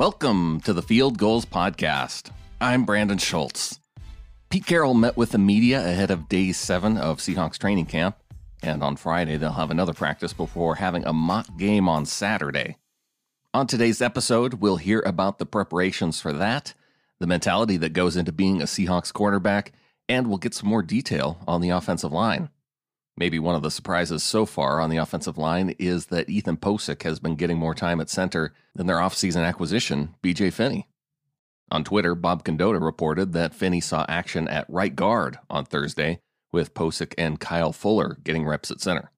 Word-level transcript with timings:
Welcome 0.00 0.62
to 0.62 0.72
the 0.72 0.80
Field 0.80 1.18
Gulls 1.18 1.44
Podcast. 1.44 2.30
I'm 2.58 2.86
Brandan 2.86 3.18
Schulze. 3.18 3.78
Pete 4.48 4.64
Carroll 4.64 4.94
met 4.94 5.14
with 5.14 5.32
the 5.32 5.36
media 5.36 5.86
ahead 5.86 6.10
of 6.10 6.26
day 6.26 6.52
seven 6.52 6.96
of 6.96 7.18
Seahawks 7.18 7.58
training 7.58 7.84
camp, 7.84 8.16
and 8.62 8.82
on 8.82 8.96
Friday 8.96 9.36
they'll 9.36 9.52
have 9.52 9.70
another 9.70 9.92
practice 9.92 10.32
before 10.32 10.76
having 10.76 11.04
a 11.04 11.12
mock 11.12 11.54
game 11.58 11.86
on 11.86 12.06
Saturday. 12.06 12.78
On 13.52 13.66
today's 13.66 14.00
episode, 14.00 14.54
we'll 14.54 14.78
hear 14.78 15.00
about 15.00 15.38
the 15.38 15.44
preparations 15.44 16.18
for 16.18 16.32
that, 16.32 16.72
the 17.18 17.26
mentality 17.26 17.76
that 17.76 17.92
goes 17.92 18.16
into 18.16 18.32
being 18.32 18.62
a 18.62 18.64
Seahawks 18.64 19.12
cornerback, 19.12 19.68
and 20.08 20.28
we'll 20.28 20.38
get 20.38 20.54
some 20.54 20.70
more 20.70 20.82
detail 20.82 21.40
on 21.46 21.60
the 21.60 21.68
offensive 21.68 22.10
line. 22.10 22.48
Maybe 23.20 23.38
one 23.38 23.54
of 23.54 23.60
the 23.60 23.70
surprises 23.70 24.22
so 24.22 24.46
far 24.46 24.80
on 24.80 24.88
the 24.88 24.96
offensive 24.96 25.36
line 25.36 25.74
is 25.78 26.06
that 26.06 26.30
Ethan 26.30 26.56
Pocic 26.56 27.02
has 27.02 27.20
been 27.20 27.36
getting 27.36 27.58
more 27.58 27.74
time 27.74 28.00
at 28.00 28.08
center 28.08 28.54
than 28.74 28.86
their 28.86 28.96
offseason 28.96 29.46
acquisition, 29.46 30.14
BJ 30.22 30.50
Finney. 30.50 30.88
On 31.70 31.84
Twitter, 31.84 32.14
Bob 32.14 32.44
Condotta 32.44 32.82
reported 32.82 33.34
that 33.34 33.54
Finney 33.54 33.82
saw 33.82 34.06
action 34.08 34.48
at 34.48 34.64
right 34.70 34.96
guard 34.96 35.38
on 35.50 35.66
Thursday, 35.66 36.20
with 36.50 36.72
Pocic 36.72 37.12
and 37.18 37.38
Kyle 37.38 37.74
Fuller 37.74 38.16
getting 38.24 38.46
reps 38.46 38.70
at 38.70 38.80
center. 38.80 39.10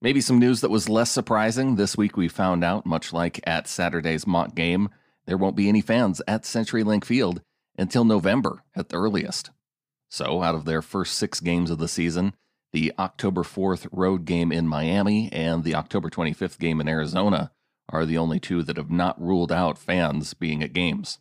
Maybe 0.00 0.22
some 0.22 0.38
news 0.38 0.62
that 0.62 0.70
was 0.70 0.88
less 0.88 1.10
surprising 1.10 1.76
this 1.76 1.98
week 1.98 2.16
we 2.16 2.28
found 2.28 2.64
out, 2.64 2.86
much 2.86 3.12
like 3.12 3.46
at 3.46 3.68
Saturday's 3.68 4.26
mock 4.26 4.54
game, 4.54 4.88
there 5.26 5.36
won't 5.36 5.54
be 5.54 5.68
any 5.68 5.82
fans 5.82 6.22
at 6.26 6.44
CenturyLink 6.44 7.04
Field 7.04 7.42
until 7.76 8.06
November 8.06 8.64
at 8.74 8.88
the 8.88 8.96
earliest. 8.96 9.50
So, 10.08 10.42
out 10.42 10.54
of 10.54 10.64
their 10.64 10.80
first 10.80 11.18
six 11.18 11.40
games 11.40 11.70
of 11.70 11.76
the 11.76 11.88
season, 11.88 12.32
the 12.72 12.92
October 12.98 13.42
4th 13.42 13.88
road 13.92 14.24
game 14.24 14.52
in 14.52 14.68
Miami 14.68 15.32
and 15.32 15.64
the 15.64 15.74
October 15.74 16.10
25th 16.10 16.58
game 16.58 16.80
in 16.80 16.88
Arizona 16.88 17.50
are 17.90 18.04
the 18.04 18.18
only 18.18 18.38
two 18.38 18.62
that 18.62 18.76
have 18.76 18.90
not 18.90 19.20
ruled 19.20 19.50
out 19.50 19.78
fans 19.78 20.34
being 20.34 20.62
at 20.62 20.72
games. 20.72 21.18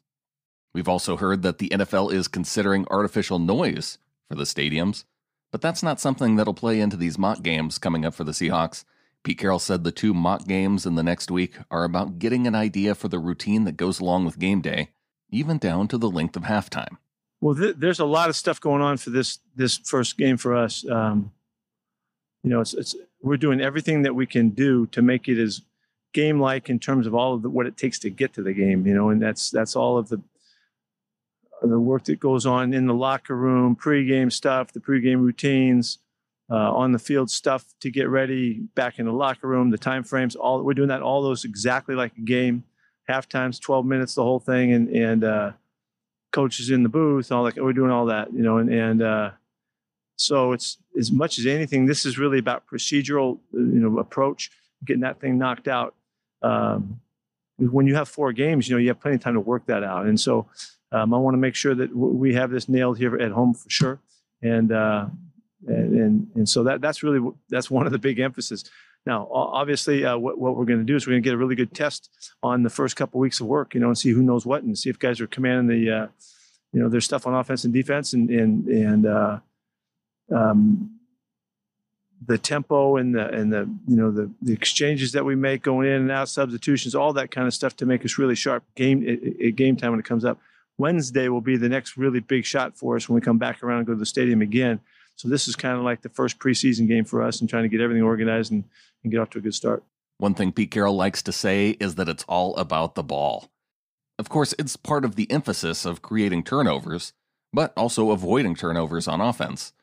We've 0.74 0.90
also 0.90 1.18
heard 1.18 1.42
that 1.44 1.58
the 1.58 1.70
NFL 1.70 2.12
is 2.14 2.28
considering 2.28 2.86
artificial 2.90 3.40
noise 3.40 3.98
for 4.30 4.36
the 4.36 4.44
stadiums, 4.44 5.06
but 5.52 5.62
that's 5.62 5.82
not 5.82 6.00
something 6.00 6.36
that'll 6.36 6.54
play 6.54 6.80
into 6.80 6.98
these 6.98 7.18
mock 7.18 7.42
games 7.42 7.78
coming 7.78 8.06
up 8.06 8.14
for 8.14 8.26
the 8.26 8.34
Seahawks. 8.34 8.84
Pete 9.24 9.40
Carroll 9.40 9.60
said 9.60 9.84
the 9.84 9.92
two 9.92 10.14
mock 10.14 10.46
games 10.48 10.86
in 10.86 10.96
the 10.96 11.04
next 11.04 11.32
week 11.32 11.56
are 11.72 11.84
about 11.84 12.20
getting 12.20 12.46
an 12.46 12.56
idea 12.56 12.94
for 12.94 13.08
the 13.08 13.20
routine 13.20 13.64
that 13.64 13.78
goes 13.78 14.00
along 14.00 14.26
with 14.26 14.40
game 14.40 14.62
day, 14.62 14.90
even 15.30 15.58
down 15.58 15.88
to 15.88 15.98
the 15.98 16.10
length 16.10 16.36
of 16.36 16.44
halftime. 16.44 16.98
Well, 17.42 17.56
th- 17.56 17.76
there's 17.78 18.00
a 18.00 18.06
lot 18.06 18.30
of 18.30 18.36
stuff 18.36 18.60
going 18.60 18.82
on 18.82 18.98
for 18.98 19.10
this 19.10 19.40
this 19.56 19.78
first 19.78 20.18
game 20.18 20.38
for 20.38 20.56
us. 20.56 20.88
Um, 20.90 21.32
you 22.48 22.54
know, 22.54 22.62
it's, 22.62 22.74
it's 22.74 22.96
we're 23.22 23.36
doing 23.36 23.60
everything 23.60 24.04
that 24.04 24.16
we 24.16 24.26
can 24.26 24.52
do 24.52 24.86
to 24.88 25.02
make 25.02 25.28
it 25.28 25.38
as 25.38 25.64
game 26.14 26.40
like 26.40 26.70
in 26.70 26.80
terms 26.80 27.06
of 27.06 27.14
all 27.14 27.34
of 27.34 27.42
the, 27.42 27.50
what 27.50 27.66
it 27.66 27.76
takes 27.76 28.00
to 28.00 28.10
get 28.10 28.32
to 28.36 28.42
the 28.42 28.54
game. 28.54 28.88
You 28.88 28.94
know, 28.94 29.10
and 29.10 29.22
that's 29.22 29.52
that's 29.52 29.76
all 29.76 29.98
of 29.98 30.08
the 30.08 30.22
the 31.62 31.78
work 31.78 32.06
that 32.06 32.22
goes 32.22 32.46
on 32.46 32.74
in 32.74 32.88
the 32.88 32.94
locker 32.94 33.36
room, 33.36 33.76
pregame 33.76 34.32
stuff, 34.32 34.72
the 34.72 34.80
pregame 34.80 35.20
routines, 35.20 35.98
uh, 36.50 36.74
on 36.74 36.94
the 36.94 37.00
field 37.00 37.30
stuff 37.30 37.66
to 37.82 37.92
get 37.92 38.08
ready, 38.08 38.62
back 38.76 38.98
in 38.98 39.08
the 39.08 39.12
locker 39.12 39.48
room, 39.50 39.70
the 39.70 39.78
time 39.78 40.06
frames. 40.06 40.34
All 40.34 40.64
we're 40.64 40.74
doing 40.74 40.88
that 40.88 41.02
all 41.02 41.22
those 41.22 41.44
exactly 41.44 41.96
like 41.96 42.14
a 42.18 42.22
game. 42.22 42.64
Half 43.10 43.28
times, 43.28 43.60
twelve 43.60 43.86
minutes, 43.86 44.16
the 44.16 44.24
whole 44.24 44.40
thing, 44.40 44.72
and 44.72 44.88
and 44.88 45.24
uh, 45.26 45.52
coaches 46.32 46.70
in 46.70 46.84
the 46.84 46.90
booth, 46.90 47.30
all 47.30 47.44
that. 47.44 47.58
We're 47.58 47.74
doing 47.74 47.92
all 47.92 48.06
that, 48.06 48.32
you 48.32 48.42
know, 48.42 48.58
and 48.58 48.70
and 48.70 49.02
uh, 49.02 49.32
so 50.18 50.52
it's 50.52 50.78
as 50.98 51.12
much 51.12 51.38
as 51.40 51.46
anything, 51.46 51.86
this 51.86 52.06
is 52.06 52.18
really 52.18 52.40
about 52.40 52.68
procedural, 52.68 53.40
you 53.54 53.60
know, 53.62 54.00
approach, 54.00 54.52
getting 54.84 55.02
that 55.02 55.22
thing 55.22 55.38
knocked 55.38 55.68
out. 55.68 55.94
Um, 56.42 57.00
when 57.58 57.88
you 57.88 57.96
have 57.96 58.10
four 58.10 58.34
games, 58.34 58.68
you 58.68 58.76
know, 58.76 58.80
you 58.80 58.90
have 58.90 59.00
plenty 59.00 59.16
of 59.16 59.22
time 59.22 59.36
to 59.36 59.40
work 59.40 59.68
that 59.68 59.84
out. 59.84 60.06
And 60.08 60.20
so 60.20 60.48
um, 60.92 61.14
I 61.14 61.18
want 61.18 61.36
to 61.36 61.40
make 61.40 61.56
sure 61.56 61.76
that 61.76 61.90
w- 61.90 62.14
we 62.14 62.34
have 62.34 62.50
this 62.50 62.68
nailed 62.68 62.98
here 62.98 63.16
at 63.16 63.32
home 63.32 63.54
for 63.54 63.70
sure. 63.70 64.00
And, 64.42 64.72
uh, 64.72 65.08
and, 65.68 65.96
and, 65.96 66.28
and, 66.36 66.50
so 66.50 66.64
that, 66.64 66.82
that's 66.82 67.04
really, 67.04 67.20
that's 67.50 67.70
one 67.70 67.86
of 67.86 67.92
the 67.92 68.00
big 68.00 68.20
emphasis. 68.20 68.64
Now, 69.06 69.28
obviously, 69.32 70.04
uh, 70.04 70.18
what, 70.18 70.38
what 70.38 70.56
we're 70.56 70.66
going 70.66 70.80
to 70.80 70.86
do 70.86 70.96
is 70.96 71.08
we're 71.08 71.14
going 71.14 71.24
to 71.24 71.28
get 71.28 71.34
a 71.34 71.38
really 71.38 71.56
good 71.56 71.74
test 71.74 72.10
on 72.44 72.64
the 72.64 72.70
first 72.70 72.96
couple 72.96 73.20
weeks 73.20 73.40
of 73.40 73.48
work, 73.48 73.74
you 73.74 73.80
know, 73.80 73.88
and 73.88 73.98
see 73.98 74.12
who 74.12 74.22
knows 74.22 74.46
what 74.46 74.64
and 74.64 74.78
see 74.78 74.90
if 74.90 75.00
guys 75.00 75.22
are 75.22 75.28
commanding 75.28 75.68
the, 75.68 75.92
uh, 75.92 76.08
you 76.74 76.82
know, 76.82 76.90
their 76.90 77.02
stuff 77.02 77.26
on 77.26 77.34
offense 77.34 77.64
and 77.64 77.74
defense 77.74 78.14
and, 78.14 78.30
and, 78.30 78.68
and, 78.68 79.06
uh, 79.06 79.40
um, 80.34 80.98
the 82.26 82.38
tempo 82.38 82.98
and 82.98 83.16
the 83.16 83.28
and 83.30 83.54
the 83.54 83.70
you 83.88 83.96
know 83.96 84.12
the 84.12 84.30
the 84.42 84.54
exchanges 84.54 85.12
that 85.12 85.26
we 85.26 85.36
make 85.36 85.62
going 85.62 85.88
in 85.88 86.02
and 86.02 86.12
out, 86.12 86.30
substitutions, 86.30 86.96
all 86.96 87.14
that 87.14 87.32
kind 87.32 87.48
of 87.48 87.54
stuff 87.54 87.76
to 87.78 87.86
make 87.86 88.04
us 88.04 88.18
really 88.18 88.36
sharp 88.36 88.64
game 88.76 89.08
at 89.44 89.56
game 89.56 89.76
time 89.76 89.92
when 89.92 90.00
it 90.00 90.06
comes 90.06 90.26
up. 90.26 90.40
Wednesday 90.78 91.28
will 91.28 91.42
be 91.42 91.58
the 91.58 91.70
next 91.70 91.98
really 91.98 92.20
big 92.20 92.46
shot 92.46 92.78
for 92.78 92.96
us 92.96 93.10
when 93.10 93.16
we 93.16 93.22
come 93.22 93.38
back 93.38 93.64
around 93.64 93.80
and 93.80 93.88
go 93.88 93.94
to 93.94 94.00
the 94.00 94.06
stadium 94.06 94.42
again. 94.42 94.80
So 95.16 95.28
this 95.28 95.48
is 95.48 95.56
kind 95.56 95.76
of 95.76 95.84
like 95.84 96.04
the 96.04 96.10
first 96.10 96.38
preseason 96.38 96.88
game 96.88 97.04
for 97.04 97.24
us 97.24 97.42
and 97.42 97.50
trying 97.50 97.64
to 97.64 97.70
get 97.70 97.82
everything 97.82 98.04
organized 98.04 98.52
and, 98.52 98.64
and 99.04 99.12
get 99.12 99.20
off 99.20 99.32
to 99.32 99.40
a 99.40 99.42
good 99.42 99.56
start. 99.56 99.84
One 100.20 100.36
thing 100.36 100.52
Pete 100.52 100.70
Carroll 100.70 100.96
likes 100.96 101.24
to 101.24 101.32
say 101.32 101.72
is 101.80 101.96
that 101.96 102.08
it's 102.08 102.24
all 102.28 102.56
about 102.56 102.96
the 102.96 103.04
ball. 103.04 103.50
Of 104.20 104.30
course, 104.30 104.54
it's 104.60 104.76
part 104.76 105.06
of 105.06 105.16
the 105.16 105.30
emphasis 105.32 105.86
of 105.86 106.02
creating 106.02 106.44
turnovers, 106.44 107.14
but 107.52 107.74
also 107.76 108.12
avoiding 108.12 108.56
turnovers 108.56 109.08
on 109.08 109.22
offense. 109.22 109.74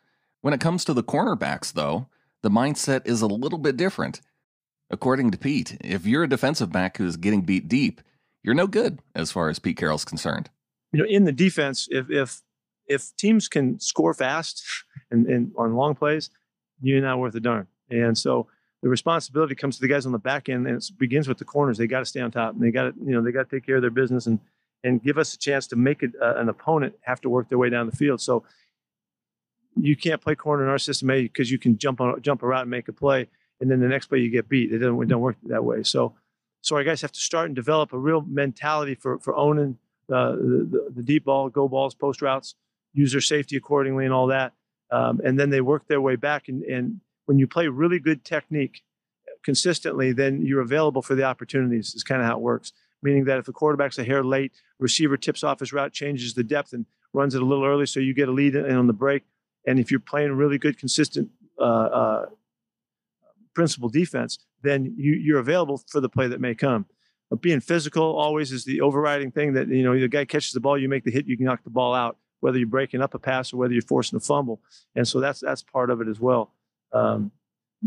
When 0.44 0.52
it 0.52 0.60
comes 0.60 0.84
to 0.84 0.92
the 0.92 1.02
cornerbacks, 1.02 1.72
though, 1.72 2.06
the 2.42 2.50
mindset 2.50 3.06
is 3.06 3.22
a 3.22 3.26
little 3.26 3.58
bit 3.58 3.78
different. 3.78 4.20
According 4.90 5.30
to 5.30 5.38
Pete, 5.38 5.78
if 5.80 6.04
you're 6.04 6.24
a 6.24 6.28
defensive 6.28 6.70
back 6.70 6.98
who's 6.98 7.16
getting 7.16 7.40
beat 7.40 7.66
deep, 7.66 8.02
you're 8.42 8.54
no 8.54 8.66
good 8.66 8.98
as 9.14 9.32
far 9.32 9.48
as 9.48 9.58
Pete 9.58 9.78
Carroll's 9.78 10.04
concerned. 10.04 10.50
You 10.92 10.98
know, 10.98 11.08
in 11.08 11.24
the 11.24 11.32
defense, 11.32 11.88
if 11.90 12.10
if 12.10 12.42
if 12.86 13.16
teams 13.16 13.48
can 13.48 13.80
score 13.80 14.12
fast 14.12 14.62
and, 15.10 15.26
and 15.28 15.50
on 15.56 15.76
long 15.76 15.94
plays, 15.94 16.28
you're 16.78 17.00
not 17.00 17.18
worth 17.18 17.34
a 17.36 17.40
darn. 17.40 17.66
And 17.88 18.18
so 18.18 18.46
the 18.82 18.90
responsibility 18.90 19.54
comes 19.54 19.76
to 19.76 19.80
the 19.80 19.88
guys 19.88 20.04
on 20.04 20.12
the 20.12 20.18
back 20.18 20.50
end, 20.50 20.66
and 20.66 20.76
it 20.76 20.90
begins 20.98 21.26
with 21.26 21.38
the 21.38 21.46
corners. 21.46 21.78
They 21.78 21.86
got 21.86 22.00
to 22.00 22.04
stay 22.04 22.20
on 22.20 22.30
top, 22.30 22.52
and 22.52 22.62
they 22.62 22.70
got 22.70 22.82
to 22.82 22.94
you 23.02 23.12
know 23.12 23.22
they 23.22 23.32
got 23.32 23.48
to 23.48 23.56
take 23.56 23.64
care 23.64 23.76
of 23.76 23.82
their 23.82 23.90
business 23.90 24.26
and 24.26 24.38
and 24.84 25.02
give 25.02 25.16
us 25.16 25.32
a 25.32 25.38
chance 25.38 25.66
to 25.68 25.76
make 25.76 26.02
it, 26.02 26.10
uh, 26.20 26.34
an 26.36 26.50
opponent 26.50 26.94
have 27.00 27.22
to 27.22 27.30
work 27.30 27.48
their 27.48 27.56
way 27.56 27.70
down 27.70 27.86
the 27.86 27.96
field. 27.96 28.20
So 28.20 28.44
you 29.76 29.96
can't 29.96 30.20
play 30.20 30.34
corner 30.34 30.64
in 30.64 30.70
our 30.70 30.78
system 30.78 31.10
A 31.10 31.22
because 31.22 31.50
you 31.50 31.58
can 31.58 31.78
jump 31.78 32.00
on 32.00 32.20
jump 32.22 32.42
around 32.42 32.62
and 32.62 32.70
make 32.70 32.88
a 32.88 32.92
play, 32.92 33.28
and 33.60 33.70
then 33.70 33.80
the 33.80 33.88
next 33.88 34.06
play 34.06 34.18
you 34.18 34.30
get 34.30 34.48
beat. 34.48 34.72
It 34.72 34.78
doesn't 34.78 35.02
it 35.02 35.08
don't 35.08 35.20
work 35.20 35.36
that 35.44 35.64
way. 35.64 35.82
So, 35.82 36.14
so 36.60 36.76
our 36.76 36.84
guys 36.84 37.02
have 37.02 37.12
to 37.12 37.20
start 37.20 37.46
and 37.46 37.56
develop 37.56 37.92
a 37.92 37.98
real 37.98 38.22
mentality 38.22 38.94
for 38.94 39.18
for 39.18 39.34
owning 39.34 39.78
uh, 40.12 40.32
the, 40.32 40.68
the, 40.70 40.92
the 40.96 41.02
deep 41.02 41.24
ball, 41.24 41.48
go 41.48 41.68
balls, 41.68 41.94
post 41.94 42.22
routes, 42.22 42.54
use 42.92 43.12
their 43.12 43.20
safety 43.20 43.56
accordingly, 43.56 44.04
and 44.04 44.14
all 44.14 44.28
that. 44.28 44.52
Um, 44.90 45.20
and 45.24 45.38
then 45.38 45.50
they 45.50 45.60
work 45.60 45.88
their 45.88 46.00
way 46.00 46.16
back. 46.16 46.48
And, 46.48 46.62
and 46.62 47.00
when 47.26 47.38
you 47.38 47.46
play 47.46 47.68
really 47.68 47.98
good 47.98 48.24
technique 48.24 48.82
consistently, 49.42 50.12
then 50.12 50.44
you're 50.44 50.60
available 50.60 51.02
for 51.02 51.14
the 51.14 51.24
opportunities. 51.24 51.94
Is 51.94 52.04
kind 52.04 52.20
of 52.20 52.28
how 52.28 52.36
it 52.36 52.42
works. 52.42 52.72
Meaning 53.02 53.24
that 53.24 53.38
if 53.38 53.44
the 53.44 53.52
quarterback's 53.52 53.98
a 53.98 54.04
hair 54.04 54.22
late, 54.22 54.52
receiver 54.78 55.16
tips 55.16 55.42
off 55.42 55.60
his 55.60 55.72
route, 55.72 55.92
changes 55.92 56.34
the 56.34 56.44
depth, 56.44 56.72
and 56.72 56.86
runs 57.12 57.34
it 57.34 57.42
a 57.42 57.44
little 57.44 57.64
early, 57.64 57.86
so 57.86 58.00
you 58.00 58.14
get 58.14 58.28
a 58.28 58.32
lead 58.32 58.54
in 58.54 58.74
on 58.74 58.86
the 58.86 58.92
break 58.92 59.24
and 59.66 59.78
if 59.78 59.90
you're 59.90 60.00
playing 60.00 60.32
really 60.32 60.58
good, 60.58 60.78
consistent 60.78 61.30
uh, 61.58 61.62
uh, 61.62 62.26
principal 63.54 63.88
defense, 63.88 64.38
then 64.62 64.94
you, 64.96 65.36
are 65.36 65.38
available 65.38 65.82
for 65.88 66.00
the 66.00 66.08
play 66.08 66.26
that 66.26 66.40
may 66.40 66.54
come. 66.54 66.86
But 67.30 67.40
being 67.40 67.60
physical 67.60 68.16
always 68.16 68.52
is 68.52 68.64
the 68.64 68.80
overriding 68.80 69.30
thing 69.30 69.54
that, 69.54 69.68
you 69.68 69.82
know, 69.82 69.98
the 69.98 70.08
guy 70.08 70.24
catches 70.24 70.52
the 70.52 70.60
ball, 70.60 70.78
you 70.78 70.88
make 70.88 71.04
the 71.04 71.10
hit, 71.10 71.26
you 71.26 71.36
can 71.36 71.46
knock 71.46 71.64
the 71.64 71.70
ball 71.70 71.94
out, 71.94 72.16
whether 72.40 72.58
you're 72.58 72.66
breaking 72.66 73.00
up 73.00 73.14
a 73.14 73.18
pass 73.18 73.52
or 73.52 73.56
whether 73.56 73.72
you're 73.72 73.82
forcing 73.82 74.16
a 74.16 74.20
fumble. 74.20 74.60
And 74.94 75.06
so 75.06 75.20
that's, 75.20 75.40
that's 75.40 75.62
part 75.62 75.90
of 75.90 76.00
it 76.00 76.08
as 76.08 76.20
well. 76.20 76.52
Um, 76.92 77.32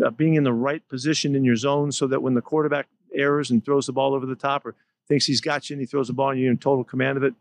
uh, 0.03 0.09
being 0.11 0.35
in 0.35 0.43
the 0.43 0.53
right 0.53 0.87
position 0.89 1.35
in 1.35 1.43
your 1.43 1.55
zone 1.55 1.91
so 1.91 2.07
that 2.07 2.21
when 2.21 2.33
the 2.33 2.41
quarterback 2.41 2.87
errors 3.13 3.51
and 3.51 3.63
throws 3.63 3.85
the 3.85 3.93
ball 3.93 4.13
over 4.13 4.25
the 4.25 4.35
top 4.35 4.65
or 4.65 4.75
thinks 5.07 5.25
he's 5.25 5.41
got 5.41 5.69
you 5.69 5.75
and 5.75 5.81
he 5.81 5.85
throws 5.85 6.07
the 6.07 6.13
ball 6.13 6.31
and 6.31 6.39
you're 6.39 6.51
in 6.51 6.57
total 6.57 6.83
command 6.83 7.17
of 7.17 7.23
it, 7.23 7.33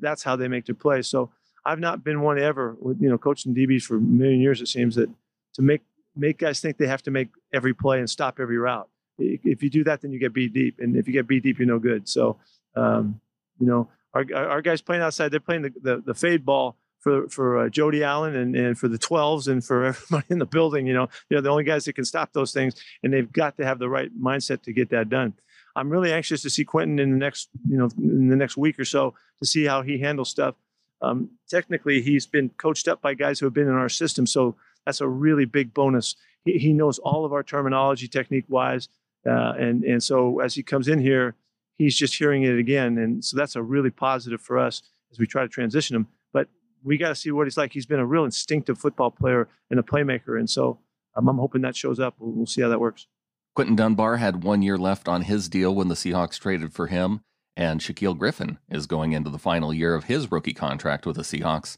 that's 0.00 0.22
how 0.22 0.36
they 0.36 0.48
make 0.48 0.66
their 0.66 0.74
play. 0.74 1.02
So 1.02 1.30
I've 1.64 1.78
not 1.78 2.02
been 2.02 2.20
one 2.20 2.38
ever 2.38 2.76
with 2.80 3.00
you 3.00 3.08
know 3.08 3.18
coaching 3.18 3.54
DBs 3.54 3.82
for 3.82 3.96
a 3.96 4.00
million 4.00 4.40
years. 4.40 4.60
It 4.60 4.68
seems 4.68 4.96
that 4.96 5.08
to 5.54 5.62
make 5.62 5.82
make 6.16 6.38
guys 6.38 6.60
think 6.60 6.78
they 6.78 6.86
have 6.86 7.02
to 7.02 7.10
make 7.10 7.28
every 7.52 7.74
play 7.74 7.98
and 7.98 8.08
stop 8.08 8.38
every 8.40 8.58
route. 8.58 8.88
If 9.18 9.62
you 9.62 9.70
do 9.70 9.84
that, 9.84 10.00
then 10.00 10.12
you 10.12 10.18
get 10.18 10.32
beat 10.32 10.52
deep, 10.52 10.78
and 10.80 10.96
if 10.96 11.06
you 11.06 11.12
get 11.12 11.26
beat 11.26 11.42
deep, 11.42 11.58
you're 11.58 11.68
no 11.68 11.78
good. 11.78 12.08
So, 12.08 12.38
um, 12.74 13.20
you 13.58 13.66
know, 13.66 13.88
our, 14.14 14.24
our 14.34 14.62
guys 14.62 14.80
playing 14.80 15.02
outside, 15.02 15.30
they're 15.30 15.40
playing 15.40 15.62
the, 15.62 15.72
the, 15.80 16.02
the 16.06 16.14
fade 16.14 16.44
ball 16.44 16.76
for 17.00 17.28
for 17.28 17.58
uh, 17.58 17.68
Jody 17.68 18.02
Allen 18.02 18.34
and, 18.34 18.56
and 18.56 18.78
for 18.78 18.88
the 18.88 18.98
12s 18.98 19.48
and 19.48 19.64
for 19.64 19.84
everybody 19.86 20.26
in 20.30 20.38
the 20.38 20.46
building. 20.46 20.86
You 20.86 20.94
know, 20.94 21.08
they're 21.28 21.40
the 21.40 21.50
only 21.50 21.64
guys 21.64 21.84
that 21.84 21.94
can 21.94 22.04
stop 22.04 22.32
those 22.32 22.52
things, 22.52 22.74
and 23.02 23.12
they've 23.12 23.30
got 23.30 23.56
to 23.58 23.64
have 23.64 23.78
the 23.78 23.88
right 23.88 24.10
mindset 24.18 24.62
to 24.62 24.72
get 24.72 24.90
that 24.90 25.08
done. 25.08 25.34
I'm 25.74 25.88
really 25.88 26.12
anxious 26.12 26.42
to 26.42 26.50
see 26.50 26.64
Quinton 26.64 26.98
in 26.98 27.12
the 27.12 27.16
next, 27.16 27.48
you 27.68 27.78
know, 27.78 27.88
in 27.96 28.28
the 28.28 28.36
next 28.36 28.56
week 28.56 28.78
or 28.78 28.84
so 28.84 29.14
to 29.38 29.46
see 29.46 29.64
how 29.64 29.82
he 29.82 29.98
handles 29.98 30.28
stuff 30.28 30.54
um, 31.02 31.30
technically 31.48 32.00
he's 32.00 32.26
been 32.26 32.48
coached 32.50 32.88
up 32.88 33.02
by 33.02 33.14
guys 33.14 33.40
who 33.40 33.46
have 33.46 33.54
been 33.54 33.68
in 33.68 33.74
our 33.74 33.88
system. 33.88 34.26
So 34.26 34.56
that's 34.86 35.00
a 35.00 35.08
really 35.08 35.44
big 35.44 35.74
bonus. 35.74 36.16
He, 36.44 36.58
he 36.58 36.72
knows 36.72 36.98
all 36.98 37.24
of 37.24 37.32
our 37.32 37.42
terminology 37.42 38.08
technique 38.08 38.46
wise. 38.48 38.88
Uh, 39.26 39.52
and, 39.58 39.84
and 39.84 40.02
so 40.02 40.40
as 40.40 40.54
he 40.54 40.62
comes 40.62 40.88
in 40.88 40.98
here, 40.98 41.34
he's 41.78 41.96
just 41.96 42.14
hearing 42.16 42.42
it 42.44 42.58
again, 42.58 42.98
and 42.98 43.24
so 43.24 43.36
that's 43.36 43.56
a 43.56 43.62
really 43.62 43.90
positive 43.90 44.40
for 44.40 44.58
us 44.58 44.82
as 45.10 45.18
we 45.18 45.26
try 45.26 45.42
to 45.42 45.48
transition 45.48 45.96
him. 45.96 46.06
But 46.32 46.48
we 46.82 46.96
got 46.96 47.08
to 47.08 47.14
see 47.14 47.30
what 47.30 47.46
he's 47.46 47.56
like. 47.56 47.72
He's 47.72 47.86
been 47.86 48.00
a 48.00 48.06
real 48.06 48.24
instinctive 48.24 48.78
football 48.78 49.10
player 49.10 49.48
and 49.70 49.80
a 49.80 49.82
playmaker, 49.82 50.38
and 50.38 50.48
so 50.48 50.78
um, 51.16 51.28
I'm 51.28 51.38
hoping 51.38 51.62
that 51.62 51.76
shows 51.76 52.00
up. 52.00 52.14
We'll, 52.18 52.32
we'll 52.32 52.46
see 52.46 52.62
how 52.62 52.68
that 52.68 52.80
works. 52.80 53.06
Quinton 53.54 53.76
Dunbar 53.76 54.16
had 54.16 54.44
one 54.44 54.62
year 54.62 54.78
left 54.78 55.08
on 55.08 55.22
his 55.22 55.48
deal 55.48 55.74
when 55.74 55.88
the 55.88 55.94
Seahawks 55.94 56.38
traded 56.38 56.72
for 56.72 56.86
him, 56.86 57.22
and 57.56 57.80
Shaquill 57.80 58.18
Griffin 58.18 58.58
is 58.70 58.86
going 58.86 59.12
into 59.12 59.30
the 59.30 59.38
final 59.38 59.72
year 59.72 59.94
of 59.94 60.04
his 60.04 60.30
rookie 60.30 60.54
contract 60.54 61.06
with 61.06 61.16
the 61.16 61.22
Seahawks. 61.22 61.76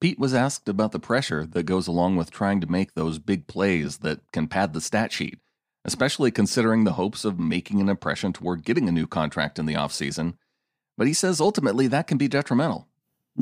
Pete 0.00 0.18
was 0.18 0.34
asked 0.34 0.68
about 0.68 0.92
the 0.92 1.00
pressure 1.00 1.44
that 1.44 1.64
goes 1.64 1.88
along 1.88 2.16
with 2.16 2.30
trying 2.30 2.60
to 2.60 2.70
make 2.70 2.94
those 2.94 3.18
big 3.18 3.46
plays 3.46 3.98
that 3.98 4.20
can 4.32 4.46
pad 4.46 4.72
the 4.72 4.80
stat 4.80 5.10
sheet, 5.10 5.40
especially 5.84 6.30
considering 6.30 6.84
the 6.84 6.92
hopes 6.92 7.24
of 7.24 7.38
making 7.38 7.80
an 7.80 7.88
impression 7.88 8.32
toward 8.32 8.64
getting 8.64 8.88
a 8.88 8.92
new 8.92 9.06
contract 9.06 9.58
in 9.58 9.66
the 9.66 9.74
offseason. 9.74 10.34
But 10.96 11.08
he 11.08 11.14
says 11.14 11.40
ultimately 11.40 11.88
that 11.88 12.06
can 12.06 12.18
be 12.18 12.28
detrimental. 12.28 12.86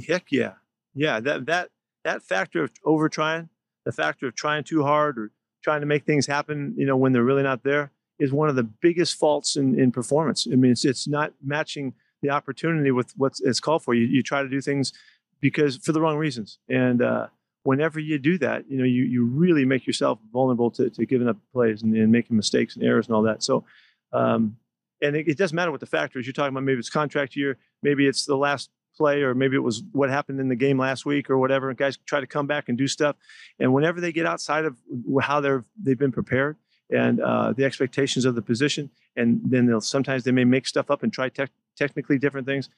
Heck 0.06 0.26
yeah. 0.30 0.54
Yeah, 0.94 1.20
that 1.20 1.46
that 1.46 1.70
that 2.04 2.22
factor 2.22 2.64
of 2.64 2.72
over 2.84 3.08
trying, 3.08 3.50
the 3.84 3.92
factor 3.92 4.26
of 4.26 4.34
trying 4.34 4.64
too 4.64 4.82
hard 4.82 5.18
or 5.18 5.32
trying 5.62 5.80
to 5.80 5.86
make 5.86 6.06
things 6.06 6.26
happen, 6.26 6.74
you 6.78 6.86
know, 6.86 6.96
when 6.96 7.12
they're 7.12 7.24
really 7.24 7.42
not 7.42 7.64
there, 7.64 7.90
is 8.18 8.32
one 8.32 8.48
of 8.48 8.56
the 8.56 8.62
biggest 8.62 9.18
faults 9.18 9.56
in, 9.56 9.78
in 9.78 9.92
performance. 9.92 10.46
I 10.50 10.56
mean, 10.56 10.72
it's 10.72 10.84
it's 10.84 11.06
not 11.06 11.32
matching 11.44 11.94
the 12.22 12.30
opportunity 12.30 12.90
with 12.90 13.12
what 13.16 13.34
it's 13.44 13.60
called 13.60 13.82
for. 13.82 13.94
You 13.94 14.06
you 14.06 14.22
try 14.22 14.42
to 14.42 14.48
do 14.48 14.60
things 14.60 14.92
because 15.40 15.76
for 15.76 15.92
the 15.92 16.00
wrong 16.00 16.16
reasons. 16.16 16.58
And 16.68 17.02
uh, 17.02 17.26
whenever 17.62 18.00
you 18.00 18.18
do 18.18 18.38
that, 18.38 18.64
you 18.70 18.78
know, 18.78 18.84
you, 18.84 19.04
you 19.04 19.26
really 19.26 19.64
make 19.64 19.86
yourself 19.86 20.18
vulnerable 20.32 20.70
to, 20.72 20.88
to 20.90 21.04
giving 21.04 21.28
up 21.28 21.36
plays 21.52 21.82
and, 21.82 21.94
and 21.94 22.10
making 22.10 22.36
mistakes 22.36 22.76
and 22.76 22.84
errors 22.84 23.06
and 23.06 23.16
all 23.16 23.22
that. 23.22 23.42
So, 23.42 23.64
um, 24.12 24.56
and 25.02 25.14
it, 25.16 25.28
it, 25.28 25.36
doesn't 25.36 25.54
matter 25.54 25.70
what 25.70 25.80
the 25.80 25.86
factor 25.86 26.18
is. 26.18 26.26
You're 26.26 26.32
talking 26.32 26.54
about 26.54 26.62
maybe 26.62 26.78
it's 26.78 26.88
contract 26.88 27.36
year, 27.36 27.58
maybe 27.82 28.06
it's 28.06 28.24
the 28.24 28.36
last 28.36 28.70
play, 28.96 29.22
or 29.22 29.34
maybe 29.34 29.56
it 29.56 29.60
was 29.60 29.82
what 29.92 30.08
happened 30.08 30.40
in 30.40 30.48
the 30.48 30.56
game 30.56 30.78
last 30.78 31.04
week 31.04 31.28
or 31.28 31.36
whatever. 31.36 31.68
And 31.68 31.76
guys 31.76 31.98
try 32.06 32.20
to 32.20 32.26
come 32.26 32.46
back 32.46 32.68
and 32.68 32.78
do 32.78 32.86
stuff. 32.86 33.16
And 33.58 33.74
whenever 33.74 34.00
they 34.00 34.12
get 34.12 34.26
outside 34.26 34.64
of 34.64 34.78
how 35.20 35.40
they're 35.40 35.64
they've 35.80 35.98
been 35.98 36.12
prepared 36.12 36.56
and 36.90 37.20
uh, 37.20 37.52
the 37.52 37.64
expectations 37.64 38.24
of 38.24 38.34
the 38.34 38.42
position, 38.42 38.90
and 39.16 39.40
then 39.44 39.66
they'll 39.66 39.80
sometimes 39.80 40.24
they 40.24 40.32
may 40.32 40.44
make 40.44 40.66
stuff 40.66 40.90
up 40.90 41.02
and 41.02 41.12
try 41.12 41.28
te- 41.28 41.46
technically 41.76 42.18
different 42.18 42.46
things. 42.46 42.68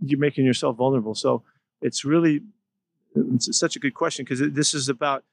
You're 0.00 0.18
making 0.18 0.44
yourself 0.44 0.76
vulnerable. 0.76 1.14
So 1.14 1.42
it's 1.82 2.04
really 2.04 2.42
it's 3.14 3.58
such 3.58 3.76
a 3.76 3.78
good 3.78 3.94
question 3.94 4.24
because 4.24 4.40
this 4.52 4.74
is 4.74 4.88
about 4.88 5.24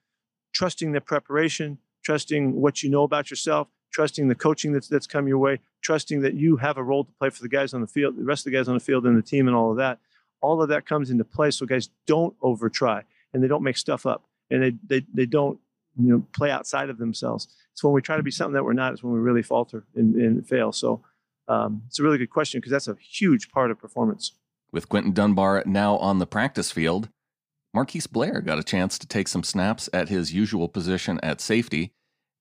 trusting 0.52 0.92
the 0.92 1.00
preparation, 1.00 1.78
trusting 2.02 2.60
what 2.60 2.82
you 2.82 2.90
know 2.90 3.04
about 3.04 3.30
yourself, 3.30 3.68
trusting 3.92 4.28
the 4.28 4.34
coaching 4.34 4.72
that's 4.72 4.88
that's 4.88 5.06
come 5.06 5.28
your 5.28 5.38
way, 5.38 5.60
trusting 5.82 6.20
that 6.22 6.34
you 6.34 6.56
have 6.56 6.76
a 6.76 6.82
role 6.82 7.04
to 7.04 7.12
play 7.12 7.30
for 7.30 7.42
the 7.42 7.48
guys 7.48 7.72
on 7.72 7.80
the 7.80 7.86
field, 7.86 8.16
the 8.16 8.24
rest 8.24 8.46
of 8.46 8.52
the 8.52 8.58
guys 8.58 8.68
on 8.68 8.74
the 8.74 8.80
field, 8.80 9.06
and 9.06 9.16
the 9.16 9.22
team, 9.22 9.46
and 9.46 9.56
all 9.56 9.70
of 9.70 9.76
that. 9.76 9.98
All 10.42 10.62
of 10.62 10.68
that 10.68 10.84
comes 10.84 11.10
into 11.10 11.24
play, 11.24 11.50
so 11.50 11.64
guys 11.64 11.88
don't 12.06 12.34
over 12.42 12.68
try 12.68 13.02
and 13.32 13.42
they 13.42 13.48
don't 13.48 13.62
make 13.62 13.76
stuff 13.76 14.06
up 14.06 14.24
and 14.50 14.62
they 14.62 14.74
they 14.86 15.06
they 15.12 15.26
don't 15.26 15.58
you 15.98 16.10
know 16.10 16.26
play 16.34 16.50
outside 16.50 16.90
of 16.90 16.98
themselves. 16.98 17.48
It's 17.72 17.82
when 17.82 17.92
we 17.92 18.02
try 18.02 18.16
to 18.16 18.22
be 18.22 18.30
something 18.30 18.54
that 18.54 18.64
we're 18.64 18.72
not. 18.72 18.92
It's 18.92 19.02
when 19.02 19.12
we 19.12 19.20
really 19.20 19.42
falter 19.42 19.84
and, 19.94 20.14
and 20.14 20.46
fail. 20.46 20.72
So 20.72 21.02
um, 21.48 21.82
it's 21.86 21.98
a 21.98 22.02
really 22.02 22.18
good 22.18 22.30
question 22.30 22.60
because 22.60 22.72
that's 22.72 22.88
a 22.88 22.96
huge 23.00 23.50
part 23.50 23.70
of 23.70 23.78
performance. 23.78 24.32
With 24.72 24.88
Quinton 24.88 25.12
Dunbar 25.12 25.62
now 25.66 25.96
on 25.98 26.18
the 26.18 26.26
practice 26.26 26.72
field, 26.72 27.08
Marquise 27.72 28.06
Blair 28.06 28.40
got 28.40 28.58
a 28.58 28.64
chance 28.64 28.98
to 28.98 29.06
take 29.06 29.28
some 29.28 29.42
snaps 29.42 29.88
at 29.92 30.08
his 30.08 30.32
usual 30.32 30.68
position 30.68 31.20
at 31.22 31.40
safety. 31.40 31.92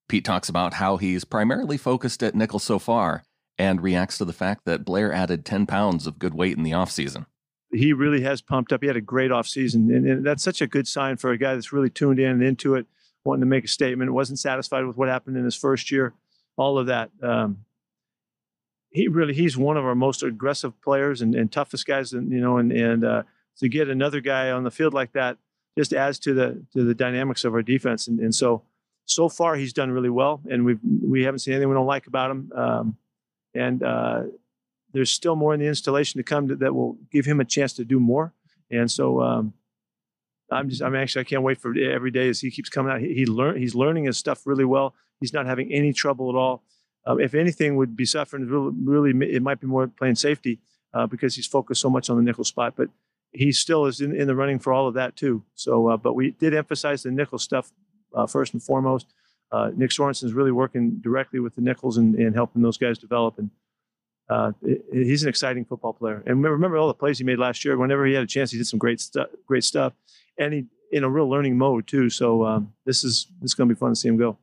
Pete 0.08 0.25
talks 0.25 0.50
about 0.50 0.75
how 0.75 0.98
he's 0.98 1.25
primarily 1.25 1.78
focused 1.78 2.24
at 2.24 2.36
nickel 2.36 2.60
so 2.60 2.80
far 2.80 3.24
and 3.58 3.81
reacts 3.81 4.18
to 4.18 4.25
the 4.25 4.34
fact 4.34 4.66
that 4.66 4.86
Blair 4.86 5.12
added 5.12 5.46
10 5.46 5.66
pounds 5.66 6.08
of 6.08 6.19
good 6.19 6.34
weight 6.34 6.58
in 6.58 6.63
the 6.63 6.72
offseason. 6.72 7.25
He 7.72 7.94
really 7.94 8.22
has 8.22 8.42
pumped 8.42 8.72
up. 8.72 8.81
He 8.81 8.88
had 8.88 8.96
a 8.96 9.01
great 9.01 9.31
offseason, 9.31 9.94
and, 9.94 10.08
and 10.08 10.25
that's 10.25 10.44
such 10.44 10.62
a 10.62 10.68
good 10.68 10.88
sign 10.88 11.18
for 11.18 11.31
a 11.31 11.38
guy 11.38 11.56
that's 11.56 11.74
really 11.74 11.90
tuned 11.90 12.19
in 12.19 12.31
and 12.31 12.44
into 12.44 12.75
it, 12.75 12.86
wanting 13.25 13.42
to 13.42 13.48
make 13.48 13.66
a 13.66 13.68
statement, 13.68 14.13
wasn't 14.13 14.39
satisfied 14.39 14.86
with 14.86 14.95
what 14.95 15.10
happened 15.10 15.36
in 15.36 15.44
his 15.44 15.56
first 15.56 15.92
year, 15.92 16.13
all 16.56 16.77
of 16.77 16.86
that. 16.88 17.10
Um, 17.22 17.66
he 18.92 19.07
really 19.10 19.33
he's 19.33 19.57
one 19.57 19.75
of 19.75 19.83
our 19.83 19.95
most 19.95 20.24
aggressive 20.24 20.80
players 20.81 21.22
and, 21.22 21.36
and 21.36 21.51
toughest 21.51 21.86
guys, 21.86 22.13
and 22.13 22.31
you 22.31 22.39
know, 22.39 22.57
and 22.57 22.72
and 22.72 23.04
uh, 23.04 23.24
to 23.57 23.68
get 23.68 23.89
another 23.89 24.22
guy 24.22 24.51
on 24.51 24.63
the 24.63 24.72
field 24.72 24.94
like 24.94 25.12
that 25.13 25.38
just 25.77 25.92
adds 25.92 26.19
to 26.19 26.33
the 26.33 26.63
to 26.74 26.86
the 26.86 26.95
dynamics 26.95 27.44
of 27.44 27.54
our 27.54 27.62
defense. 27.62 28.07
And, 28.07 28.19
and 28.19 28.33
so 28.33 28.62
so 29.06 29.27
far 29.27 29.56
he's 29.56 29.74
done 29.74 29.92
really 29.92 30.10
well, 30.10 30.42
and 30.50 30.63
we've 30.63 30.80
we 31.04 31.24
haven't 31.24 31.39
seen 31.39 31.56
anything 31.56 31.69
we 31.69 31.75
don't 31.75 31.86
like 31.86 32.07
about 32.07 32.31
him. 32.31 32.51
Um, 32.56 32.98
and 33.54 33.83
uh, 33.83 34.24
there's 34.94 35.12
still 35.12 35.36
more 35.36 35.54
in 35.54 35.60
the 35.60 35.68
installation 35.68 36.19
to 36.19 36.24
come 36.24 36.48
to, 36.48 36.56
that 36.57 36.74
will 36.74 36.98
give 37.12 37.25
him 37.25 37.39
a 37.39 37.45
chance 37.45 37.74
to 37.74 37.86
do 37.86 38.00
more. 38.00 38.33
And 38.72 38.89
so 38.89 39.22
um, 39.22 39.54
I'm 40.51 40.69
just 40.69 40.81
I'm 40.81 40.95
actually 40.95 41.21
I 41.21 41.25
can't 41.25 41.44
wait 41.44 41.59
for 41.59 41.77
every 41.77 42.12
day 42.12 42.30
as 42.30 42.39
he 42.39 42.51
keeps 42.51 42.69
coming 42.69 42.92
out. 42.92 43.01
He, 43.01 43.13
he 43.13 43.25
learn 43.25 43.57
he's 43.57 43.75
learning 43.75 44.06
his 44.06 44.18
stuff 44.18 44.45
really 44.45 44.65
well. 44.65 44.94
He's 45.19 45.33
not 45.33 45.45
having 45.45 45.71
any 45.71 45.94
trouble 45.94 46.30
at 46.30 46.36
all 46.36 46.63
uh, 47.07 47.15
if 47.18 47.33
anything, 47.33 47.75
would 47.75 47.95
be 47.95 48.06
suffering. 48.06 48.47
Really, 48.47 49.13
really, 49.13 49.33
it 49.33 49.42
might 49.42 49.59
be 49.59 49.68
more 49.68 49.88
playing 49.88 50.15
safety 50.15 50.59
uh, 50.94 51.07
because 51.07 51.36
he's 51.36 51.47
focused 51.47 51.81
so 51.81 51.89
much 51.89 52.09
on 52.09 52.18
the 52.18 52.24
nickel 52.24 52.44
spot. 52.44 52.74
But 52.75 52.89
he 53.31 53.51
still 53.51 53.86
is 53.86 54.01
in, 54.01 54.15
in 54.15 54.27
the 54.27 54.36
running 54.36 54.59
for 54.59 54.74
all 54.74 54.88
of 54.88 54.94
that 54.95 55.15
too. 55.15 55.44
So, 55.56 55.89
uh, 55.89 55.97
but 55.97 56.13
we 56.13 56.31
did 56.31 56.53
emphasize 56.53 57.03
the 57.03 57.12
nickel 57.12 57.38
stuff 57.38 57.71
uh, 58.13 58.27
first 58.27 58.53
and 58.53 58.63
foremost. 58.63 59.07
Uh, 59.51 59.71
Nick 59.75 59.91
Sorensen 59.91 60.24
is 60.24 60.33
really 60.33 60.51
working 60.51 61.00
directly 61.01 61.39
with 61.39 61.56
the 61.56 61.62
nickels 61.62 61.98
and, 61.98 62.15
and 62.15 62.33
helping 62.33 62.62
those 62.62 62.77
guys 62.77 62.98
develop. 62.98 63.38
And 63.38 63.51
uh, 64.27 64.53
he's 64.91 65.21
an 65.21 65.30
exciting 65.30 65.65
football 65.65 65.94
player. 65.94 66.24
And 66.25 66.44
remember 66.44 66.77
all 66.77 66.88
the 66.88 66.95
plays 66.95 67.19
he 67.19 67.24
made 67.24 67.38
last 67.38 67.63
year. 67.63 67.77
Whenever 67.77 68.06
he 68.07 68.13
had 68.13 68.24
a 68.24 68.27
chance, 68.27 68.51
he 68.51 68.57
did 68.57 68.65
some 68.65 68.80
great 68.80 69.00
stuff. 69.00 69.27
Great 69.45 69.63
stuff, 69.63 69.94
and 70.38 70.54
he 70.54 70.66
in 70.92 71.04
a 71.04 71.10
real 71.10 71.30
learning 71.30 71.58
mode 71.58 71.88
too. 71.88 72.10
So 72.10 72.46
um, 72.46 72.74
this 72.86 73.04
is 73.04 73.28
this 73.42 73.52
is 73.52 73.54
going 73.54 73.70
to 73.70 73.76
be 73.76 73.80
fun 73.80 73.90
to 73.90 73.96
see 73.96 74.08
him 74.08 74.18
go. 74.18 74.38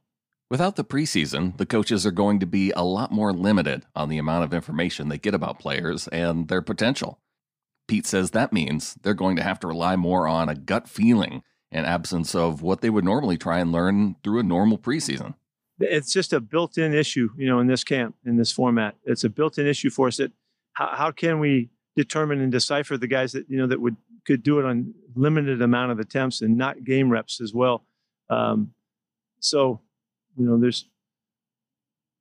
Without 0.51 0.77
the 0.77 0.85
preseason, 0.85 1.57
the 1.57 1.65
coaches 1.65 2.05
are 2.05 2.11
going 2.11 2.39
to 2.41 2.47
be 2.47 2.73
a 2.73 2.85
lot 2.85 3.11
more 3.11 3.33
limited 3.33 3.87
on 3.97 4.11
the 4.11 4.19
amount 4.19 4.45
of 4.45 4.53
information 4.53 5.09
they 5.09 5.17
get 5.17 5.35
about 5.35 5.59
players 5.59 6.09
and 6.09 6.49
their 6.49 6.61
potential. 6.61 7.19
Pete 7.89 8.07
says 8.07 8.33
that 8.33 8.53
means 8.53 8.95
they're 9.03 9.15
going 9.15 9.37
to 9.37 9.43
have 9.43 9.59
to 9.61 9.67
rely 9.67 9.97
more 9.97 10.29
on 10.29 10.49
a 10.49 10.55
gut 10.55 10.89
feeling 10.89 11.43
in 11.71 11.87
absence 11.87 12.35
of 12.35 12.61
what 12.61 12.83
they 12.83 12.91
would 12.91 13.05
normally 13.05 13.39
try 13.39 13.61
and 13.61 13.73
learn 13.73 14.17
through 14.23 14.41
a 14.41 14.43
normal 14.43 14.77
preseason. 14.77 15.35
It's 15.81 16.13
just 16.13 16.35
a 16.35 16.41
built-in 16.41 16.93
issue, 16.93 17.31
you 17.37 17.47
know, 17.47 17.59
in 17.59 17.67
this 17.67 17.83
camp, 17.83 18.15
in 18.27 18.37
this 18.37 18.53
format. 18.53 18.95
It's 19.05 19.25
a 19.25 19.31
built-in 19.31 19.67
issue 19.67 19.89
for 19.89 20.09
us 20.09 20.19
that 20.19 20.33
how, 20.75 20.91
how 20.95 21.11
can 21.13 21.41
we 21.41 21.71
determine 21.97 22.41
and 22.41 22.53
decipher 22.53 22.99
the 22.99 23.07
guys 23.07 23.33
that, 23.33 23.49
you 23.49 23.57
know, 23.57 23.67
that 23.67 23.81
would 23.81 23.97
could 24.25 24.43
do 24.43 24.59
it 24.59 24.65
on 24.65 24.95
limited 25.15 25.61
amount 25.63 25.93
of 25.93 25.99
attempts 25.99 26.41
and 26.43 26.57
not 26.57 26.85
game 26.85 27.11
reps 27.11 27.41
as 27.41 27.53
well. 27.53 27.85
Um, 28.31 28.73
so 29.41 29.81
you 30.37 30.47
know, 30.47 30.59
there's 30.59 30.87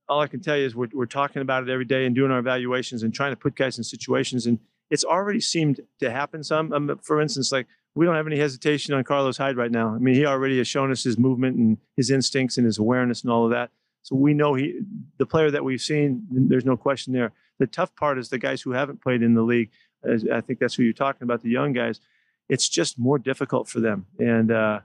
all 0.10 0.20
I 0.20 0.27
can 0.27 0.41
tell 0.41 0.58
you 0.58 0.65
is 0.65 0.75
we're, 0.75 0.89
we're 0.93 1.05
talking 1.05 1.41
about 1.41 1.63
it 1.63 1.70
every 1.70 1.86
day 1.86 2.05
and 2.05 2.13
doing 2.13 2.31
our 2.31 2.39
evaluations 2.39 3.03
and 3.03 3.13
trying 3.13 3.31
to 3.31 3.38
put 3.38 3.55
guys 3.55 3.77
in 3.77 3.84
situations. 3.84 4.46
And 4.46 4.60
it's 4.89 5.05
already 5.05 5.39
seemed 5.39 5.79
to 6.00 6.12
happen 6.12 6.43
some. 6.43 6.74
Um, 6.74 7.00
for 7.01 7.22
instance, 7.22 7.51
like 7.51 7.67
we 7.96 8.05
don't 8.05 8.15
have 8.15 8.27
any 8.27 8.38
hesitation 8.38 8.93
on 8.93 9.03
Carlos 9.05 9.38
Hyde 9.38 9.55
right 9.55 9.72
now. 9.72 9.96
I 9.96 10.00
mean, 10.00 10.15
he 10.15 10.25
already 10.25 10.58
has 10.58 10.67
shown 10.67 10.91
us 10.91 11.03
his 11.03 11.17
movement 11.17 11.58
and 11.58 11.77
his 11.96 12.12
instincts 12.12 12.58
and 12.58 12.65
his 12.65 12.77
awareness 12.77 13.24
and 13.24 13.31
all 13.31 13.46
of 13.46 13.51
that. 13.51 13.72
So 14.03 14.15
we 14.15 14.34
know 14.34 14.53
he, 14.53 14.81
the 15.17 15.25
player 15.25 15.51
that 15.51 15.63
we've 15.63 15.81
seen, 15.81 16.25
there's 16.29 16.65
no 16.65 16.75
question 16.75 17.13
there. 17.13 17.31
The 17.60 17.67
tough 17.67 17.96
part 17.96 18.17
is 18.17 18.29
the 18.29 18.39
guys 18.39 18.62
who 18.62 18.72
haven't 18.72 19.01
played 19.01 19.22
in 19.22 19.36
the 19.36 19.43
league. 19.43 19.70
I 20.03 20.41
think 20.41 20.60
that's 20.60 20.75
who 20.75 20.84
you're 20.84 20.93
talking 20.93 21.24
about, 21.24 21.41
the 21.41 21.50
young 21.50 21.74
guys. 21.74 22.00
It's 22.50 22.67
just 22.67 23.00
more 23.00 23.20
difficult 23.20 23.67
for 23.67 23.79
them. 23.79 24.08
And, 24.20 24.51
uh, 24.51 24.79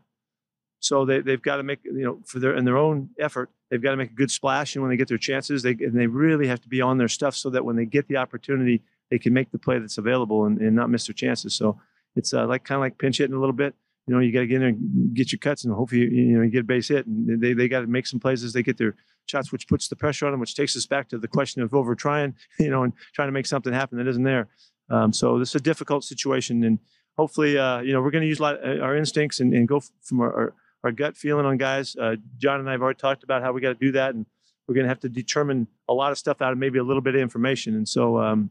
so 0.80 1.04
they, 1.04 1.20
they've 1.20 1.42
got 1.42 1.56
to 1.56 1.62
make, 1.62 1.84
you 1.84 2.04
know, 2.04 2.20
for 2.24 2.38
their 2.38 2.54
in 2.54 2.64
their 2.64 2.76
own 2.76 3.10
effort, 3.18 3.50
they've 3.70 3.82
got 3.82 3.92
to 3.92 3.96
make 3.96 4.10
a 4.10 4.14
good 4.14 4.30
splash. 4.30 4.74
And 4.74 4.82
when 4.82 4.90
they 4.90 4.96
get 4.96 5.08
their 5.08 5.18
chances, 5.18 5.62
they 5.62 5.72
and 5.72 5.98
they 5.98 6.06
really 6.06 6.46
have 6.46 6.60
to 6.62 6.68
be 6.68 6.80
on 6.80 6.98
their 6.98 7.08
stuff 7.08 7.34
so 7.34 7.50
that 7.50 7.64
when 7.64 7.76
they 7.76 7.86
get 7.86 8.08
the 8.08 8.16
opportunity, 8.16 8.82
they 9.10 9.18
can 9.18 9.32
make 9.32 9.50
the 9.50 9.58
play 9.58 9.78
that's 9.78 9.98
available 9.98 10.44
and, 10.44 10.60
and 10.60 10.76
not 10.76 10.90
miss 10.90 11.06
their 11.06 11.14
chances. 11.14 11.54
So 11.54 11.80
it's 12.14 12.32
uh, 12.32 12.46
like 12.46 12.64
kind 12.64 12.76
of 12.76 12.82
like 12.82 12.98
pinch 12.98 13.18
hitting 13.18 13.36
a 13.36 13.40
little 13.40 13.54
bit. 13.54 13.74
You 14.06 14.14
know, 14.14 14.20
you 14.20 14.32
got 14.32 14.40
to 14.40 14.46
get 14.46 14.56
in 14.56 14.60
there 14.60 14.68
and 14.68 15.14
get 15.14 15.32
your 15.32 15.40
cuts, 15.40 15.64
and 15.64 15.74
hopefully 15.74 16.02
you, 16.02 16.08
you 16.08 16.36
know 16.36 16.42
you 16.42 16.50
get 16.50 16.60
a 16.60 16.64
base 16.64 16.88
hit. 16.88 17.06
And 17.06 17.40
they 17.40 17.52
they 17.52 17.68
got 17.68 17.80
to 17.80 17.86
make 17.86 18.06
some 18.06 18.20
plays 18.20 18.44
as 18.44 18.52
they 18.52 18.62
get 18.62 18.76
their 18.76 18.94
shots, 19.26 19.50
which 19.50 19.66
puts 19.66 19.88
the 19.88 19.96
pressure 19.96 20.26
on 20.26 20.32
them, 20.32 20.40
which 20.40 20.54
takes 20.54 20.76
us 20.76 20.86
back 20.86 21.08
to 21.08 21.18
the 21.18 21.26
question 21.26 21.62
of 21.62 21.74
over 21.74 21.94
trying, 21.94 22.34
you 22.60 22.70
know, 22.70 22.84
and 22.84 22.92
trying 23.12 23.28
to 23.28 23.32
make 23.32 23.46
something 23.46 23.72
happen 23.72 23.98
that 23.98 24.06
isn't 24.06 24.22
there. 24.22 24.48
Um, 24.90 25.12
so 25.12 25.38
this 25.38 25.50
is 25.50 25.56
a 25.56 25.60
difficult 25.60 26.04
situation, 26.04 26.62
and 26.64 26.78
hopefully, 27.16 27.58
uh, 27.58 27.80
you 27.80 27.92
know, 27.92 28.00
we're 28.00 28.10
going 28.10 28.22
to 28.22 28.28
use 28.28 28.40
lot 28.40 28.56
uh, 28.64 28.78
our 28.80 28.96
instincts 28.96 29.40
and, 29.40 29.52
and 29.52 29.66
go 29.66 29.80
from 30.02 30.20
our, 30.20 30.32
our 30.32 30.54
our 30.84 30.92
gut 30.92 31.16
feeling 31.16 31.44
on 31.44 31.56
guys. 31.56 31.96
Uh, 31.96 32.16
John 32.38 32.60
and 32.60 32.68
I 32.68 32.72
have 32.72 32.82
already 32.82 32.98
talked 32.98 33.24
about 33.24 33.42
how 33.42 33.52
we 33.52 33.60
got 33.60 33.70
to 33.70 33.74
do 33.74 33.92
that, 33.92 34.14
and 34.14 34.26
we're 34.66 34.74
going 34.74 34.84
to 34.84 34.88
have 34.88 35.00
to 35.00 35.08
determine 35.08 35.66
a 35.88 35.94
lot 35.94 36.12
of 36.12 36.18
stuff 36.18 36.40
out 36.40 36.52
of 36.52 36.58
maybe 36.58 36.78
a 36.78 36.84
little 36.84 37.02
bit 37.02 37.14
of 37.14 37.20
information. 37.20 37.74
And 37.74 37.88
so, 37.88 38.18
um, 38.18 38.50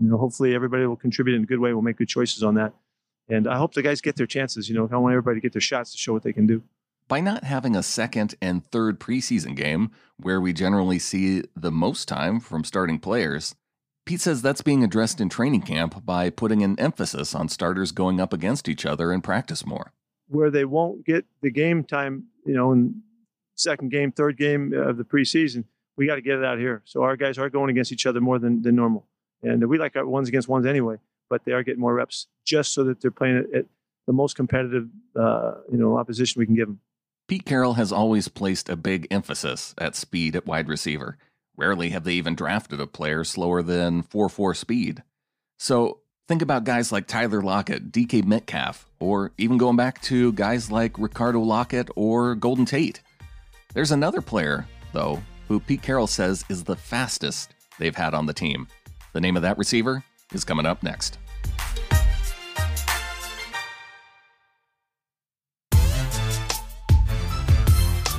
you 0.00 0.08
know, 0.08 0.16
hopefully 0.16 0.54
everybody 0.54 0.86
will 0.86 0.96
contribute 0.96 1.36
in 1.36 1.42
a 1.42 1.46
good 1.46 1.58
way. 1.58 1.72
We'll 1.72 1.82
make 1.82 1.98
good 1.98 2.08
choices 2.08 2.42
on 2.42 2.54
that. 2.54 2.72
And 3.28 3.46
I 3.46 3.56
hope 3.56 3.74
the 3.74 3.82
guys 3.82 4.00
get 4.00 4.16
their 4.16 4.26
chances. 4.26 4.68
You 4.68 4.74
know, 4.74 4.88
I 4.90 4.96
want 4.96 5.12
everybody 5.12 5.36
to 5.36 5.40
get 5.40 5.52
their 5.52 5.60
shots 5.60 5.92
to 5.92 5.98
show 5.98 6.12
what 6.12 6.22
they 6.22 6.32
can 6.32 6.46
do. 6.46 6.62
By 7.06 7.20
not 7.20 7.44
having 7.44 7.76
a 7.76 7.82
second 7.82 8.34
and 8.40 8.64
third 8.64 8.98
preseason 8.98 9.54
game, 9.54 9.90
where 10.16 10.40
we 10.40 10.52
generally 10.52 10.98
see 10.98 11.42
the 11.54 11.70
most 11.70 12.08
time 12.08 12.40
from 12.40 12.64
starting 12.64 12.98
players, 12.98 13.54
Pete 14.06 14.20
says 14.20 14.42
that's 14.42 14.60
being 14.60 14.84
addressed 14.84 15.20
in 15.20 15.28
training 15.28 15.62
camp 15.62 16.04
by 16.04 16.28
putting 16.28 16.62
an 16.62 16.78
emphasis 16.78 17.34
on 17.34 17.48
starters 17.48 17.90
going 17.90 18.20
up 18.20 18.32
against 18.32 18.68
each 18.68 18.84
other 18.84 19.12
and 19.12 19.24
practice 19.24 19.64
more. 19.64 19.92
Where 20.28 20.50
they 20.50 20.64
won't 20.64 21.06
get 21.06 21.24
the 21.40 21.50
game 21.50 21.84
time, 21.84 22.24
you 22.44 22.54
know, 22.54 22.72
in 22.72 23.02
second 23.54 23.90
game, 23.90 24.12
third 24.12 24.36
game 24.36 24.74
of 24.74 24.98
the 24.98 25.04
preseason, 25.04 25.64
we 25.96 26.06
got 26.06 26.16
to 26.16 26.20
get 26.20 26.38
it 26.38 26.44
out 26.44 26.58
here. 26.58 26.82
So 26.84 27.02
our 27.02 27.16
guys 27.16 27.38
are 27.38 27.48
going 27.48 27.70
against 27.70 27.92
each 27.92 28.04
other 28.04 28.20
more 28.20 28.38
than, 28.38 28.62
than 28.62 28.76
normal. 28.76 29.06
And 29.42 29.66
we 29.68 29.78
like 29.78 29.96
our 29.96 30.06
ones 30.06 30.28
against 30.28 30.48
ones 30.48 30.66
anyway, 30.66 30.96
but 31.30 31.44
they 31.44 31.52
are 31.52 31.62
getting 31.62 31.80
more 31.80 31.94
reps 31.94 32.26
just 32.44 32.72
so 32.74 32.84
that 32.84 33.00
they're 33.00 33.10
playing 33.10 33.38
at, 33.38 33.54
at 33.54 33.66
the 34.06 34.12
most 34.12 34.36
competitive, 34.36 34.88
uh, 35.16 35.54
you 35.70 35.78
know, 35.78 35.96
opposition 35.96 36.40
we 36.40 36.46
can 36.46 36.54
give 36.54 36.68
them. 36.68 36.80
Pete 37.26 37.46
Carroll 37.46 37.74
has 37.74 37.90
always 37.90 38.28
placed 38.28 38.68
a 38.68 38.76
big 38.76 39.06
emphasis 39.10 39.74
at 39.78 39.96
speed 39.96 40.36
at 40.36 40.46
wide 40.46 40.68
receiver. 40.68 41.16
Rarely 41.56 41.90
have 41.90 42.04
they 42.04 42.14
even 42.14 42.34
drafted 42.34 42.80
a 42.80 42.86
player 42.86 43.24
slower 43.24 43.62
than 43.62 44.02
4 44.02 44.28
4 44.28 44.54
speed. 44.54 45.02
So 45.58 46.00
think 46.26 46.42
about 46.42 46.64
guys 46.64 46.90
like 46.90 47.06
Tyler 47.06 47.42
Lockett, 47.42 47.92
DK 47.92 48.24
Metcalf, 48.24 48.86
or 48.98 49.32
even 49.38 49.58
going 49.58 49.76
back 49.76 50.00
to 50.02 50.32
guys 50.32 50.70
like 50.70 50.98
Ricardo 50.98 51.40
Lockette 51.40 51.90
or 51.96 52.34
Golden 52.34 52.64
Tate. 52.64 53.02
There's 53.72 53.92
another 53.92 54.20
player, 54.20 54.66
though, 54.92 55.22
who 55.48 55.60
Pete 55.60 55.82
Carroll 55.82 56.06
says 56.06 56.44
is 56.48 56.64
the 56.64 56.76
fastest 56.76 57.54
they've 57.78 57.94
had 57.94 58.14
on 58.14 58.26
the 58.26 58.32
team. 58.32 58.68
The 59.12 59.20
name 59.20 59.36
of 59.36 59.42
that 59.42 59.58
receiver 59.58 60.02
is 60.32 60.44
coming 60.44 60.66
up 60.66 60.82
next. 60.82 61.18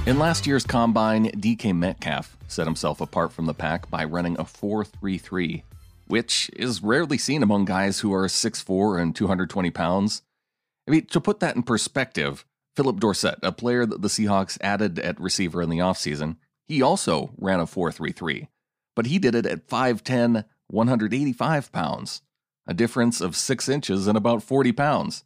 In 0.06 0.20
last 0.20 0.46
year's 0.46 0.66
combine, 0.66 1.32
DK 1.32 1.76
Metcalf 1.76 2.38
set 2.48 2.68
himself 2.68 3.02
apart 3.02 3.34
from 3.34 3.48
the 3.48 3.56
pack 3.56 3.90
by 3.90 4.04
running 4.04 4.38
a 4.38 4.44
4.33, 4.44 5.64
which 6.06 6.52
is 6.56 6.84
rarely 6.84 7.18
seen 7.18 7.42
among 7.42 7.66
guys 7.66 8.02
who 8.02 8.14
are 8.14 8.28
6'4 8.28 9.02
and 9.02 9.16
220 9.16 9.72
pounds. 9.72 10.22
I 10.88 10.92
mean, 10.92 11.08
to 11.08 11.20
put 11.20 11.40
that 11.40 11.56
in 11.56 11.64
perspective, 11.64 12.46
Phillip 12.76 13.00
Dorsett, 13.00 13.40
a 13.42 13.52
player 13.52 13.84
that 13.88 14.04
the 14.04 14.08
Seahawks 14.08 14.60
added 14.62 15.00
at 15.00 15.20
receiver 15.20 15.64
in 15.64 15.72
the 15.72 15.80
offseason, 15.80 16.36
he 16.68 16.84
also 16.84 17.32
ran 17.40 17.60
a 17.60 17.66
4.33, 17.66 18.48
but 18.96 19.08
he 19.08 19.18
did 19.18 19.34
it 19.34 19.48
at 19.48 19.68
5'10, 19.68 20.46
185 20.68 21.72
pounds, 21.72 22.22
a 22.68 22.76
difference 22.76 23.22
of 23.22 23.36
6 23.36 23.68
inches 23.70 24.06
and 24.06 24.16
about 24.20 24.44
40 24.44 24.72
pounds. 24.72 25.24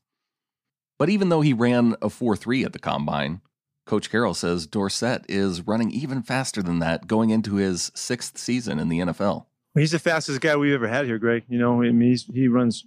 But 0.97 1.09
even 1.09 1.27
though 1.27 1.41
he 1.41 1.51
ran 1.51 1.97
a 2.01 2.07
4.3 2.07 2.63
at 2.63 2.71
the 2.71 2.79
combine, 2.79 3.41
Coach 3.89 4.11
Carroll 4.11 4.35
says 4.35 4.67
Dorsett 4.67 5.25
is 5.27 5.65
running 5.65 5.89
even 5.89 6.21
faster 6.21 6.61
than 6.61 6.77
that 6.77 7.07
going 7.07 7.31
into 7.31 7.55
his 7.55 7.91
sixth 7.95 8.37
season 8.37 8.77
in 8.77 8.87
the 8.87 8.99
NFL. 8.99 9.47
He's 9.73 9.89
the 9.89 9.97
fastest 9.97 10.41
guy 10.41 10.55
we've 10.55 10.75
ever 10.75 10.87
had 10.87 11.07
here, 11.07 11.17
Greg. 11.17 11.43
You 11.49 11.57
know, 11.57 11.81
I 11.81 11.89
mean, 11.89 12.17
he 12.31 12.47
runs, 12.47 12.85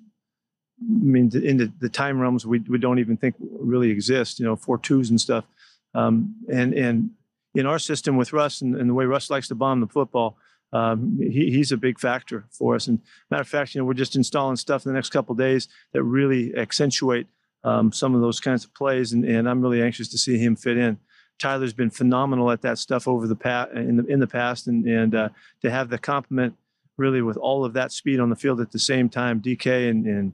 I 0.80 1.04
mean, 1.04 1.32
into 1.34 1.72
the 1.80 1.88
time 1.88 2.20
realms 2.20 2.46
we, 2.46 2.60
we 2.60 2.78
don't 2.78 3.00
even 3.00 3.16
think 3.16 3.34
really 3.40 3.90
exist, 3.90 4.38
you 4.38 4.46
know, 4.46 4.54
four 4.54 4.78
twos 4.78 5.10
and 5.10 5.20
stuff. 5.20 5.44
Um, 5.92 6.36
and, 6.48 6.72
and 6.72 7.10
in 7.56 7.66
our 7.66 7.80
system 7.80 8.16
with 8.16 8.32
Russ 8.32 8.60
and, 8.60 8.76
and, 8.76 8.88
the 8.88 8.94
way 8.94 9.04
Russ 9.04 9.28
likes 9.28 9.48
to 9.48 9.56
bomb 9.56 9.80
the 9.80 9.88
football, 9.88 10.36
um, 10.72 11.18
he, 11.20 11.50
he's 11.50 11.72
a 11.72 11.76
big 11.76 11.98
factor 11.98 12.44
for 12.52 12.76
us. 12.76 12.86
And 12.86 13.00
matter 13.28 13.40
of 13.40 13.48
fact, 13.48 13.74
you 13.74 13.80
know, 13.80 13.86
we're 13.86 13.94
just 13.94 14.14
installing 14.14 14.54
stuff 14.54 14.86
in 14.86 14.92
the 14.92 14.94
next 14.94 15.10
couple 15.10 15.34
days 15.34 15.66
that 15.94 16.04
really 16.04 16.54
accentuate– 16.56 17.26
um, 17.64 17.92
some 17.92 18.14
of 18.14 18.20
those 18.20 18.40
kinds 18.40 18.64
of 18.64 18.74
plays, 18.74 19.12
and, 19.12 19.24
and 19.24 19.48
I'm 19.48 19.60
really 19.60 19.82
anxious 19.82 20.08
to 20.08 20.18
see 20.18 20.38
him 20.38 20.56
fit 20.56 20.76
in. 20.76 20.98
Tyler's 21.38 21.72
been 21.72 21.90
phenomenal 21.90 22.50
at 22.50 22.62
that 22.62 22.78
stuff 22.78 23.08
over 23.08 23.26
the 23.26 23.36
past 23.36 23.72
in 23.72 23.96
the 23.96 24.06
in 24.06 24.20
the 24.20 24.26
past, 24.26 24.66
and 24.66 24.86
and 24.86 25.14
uh, 25.14 25.28
to 25.62 25.70
have 25.70 25.88
the 25.90 25.98
complement 25.98 26.54
really 26.96 27.22
with 27.22 27.36
all 27.36 27.64
of 27.64 27.72
that 27.72 27.90
speed 27.90 28.20
on 28.20 28.30
the 28.30 28.36
field 28.36 28.60
at 28.60 28.70
the 28.70 28.78
same 28.78 29.08
time, 29.08 29.40
DK 29.40 29.90
and 29.90 30.06
and 30.06 30.32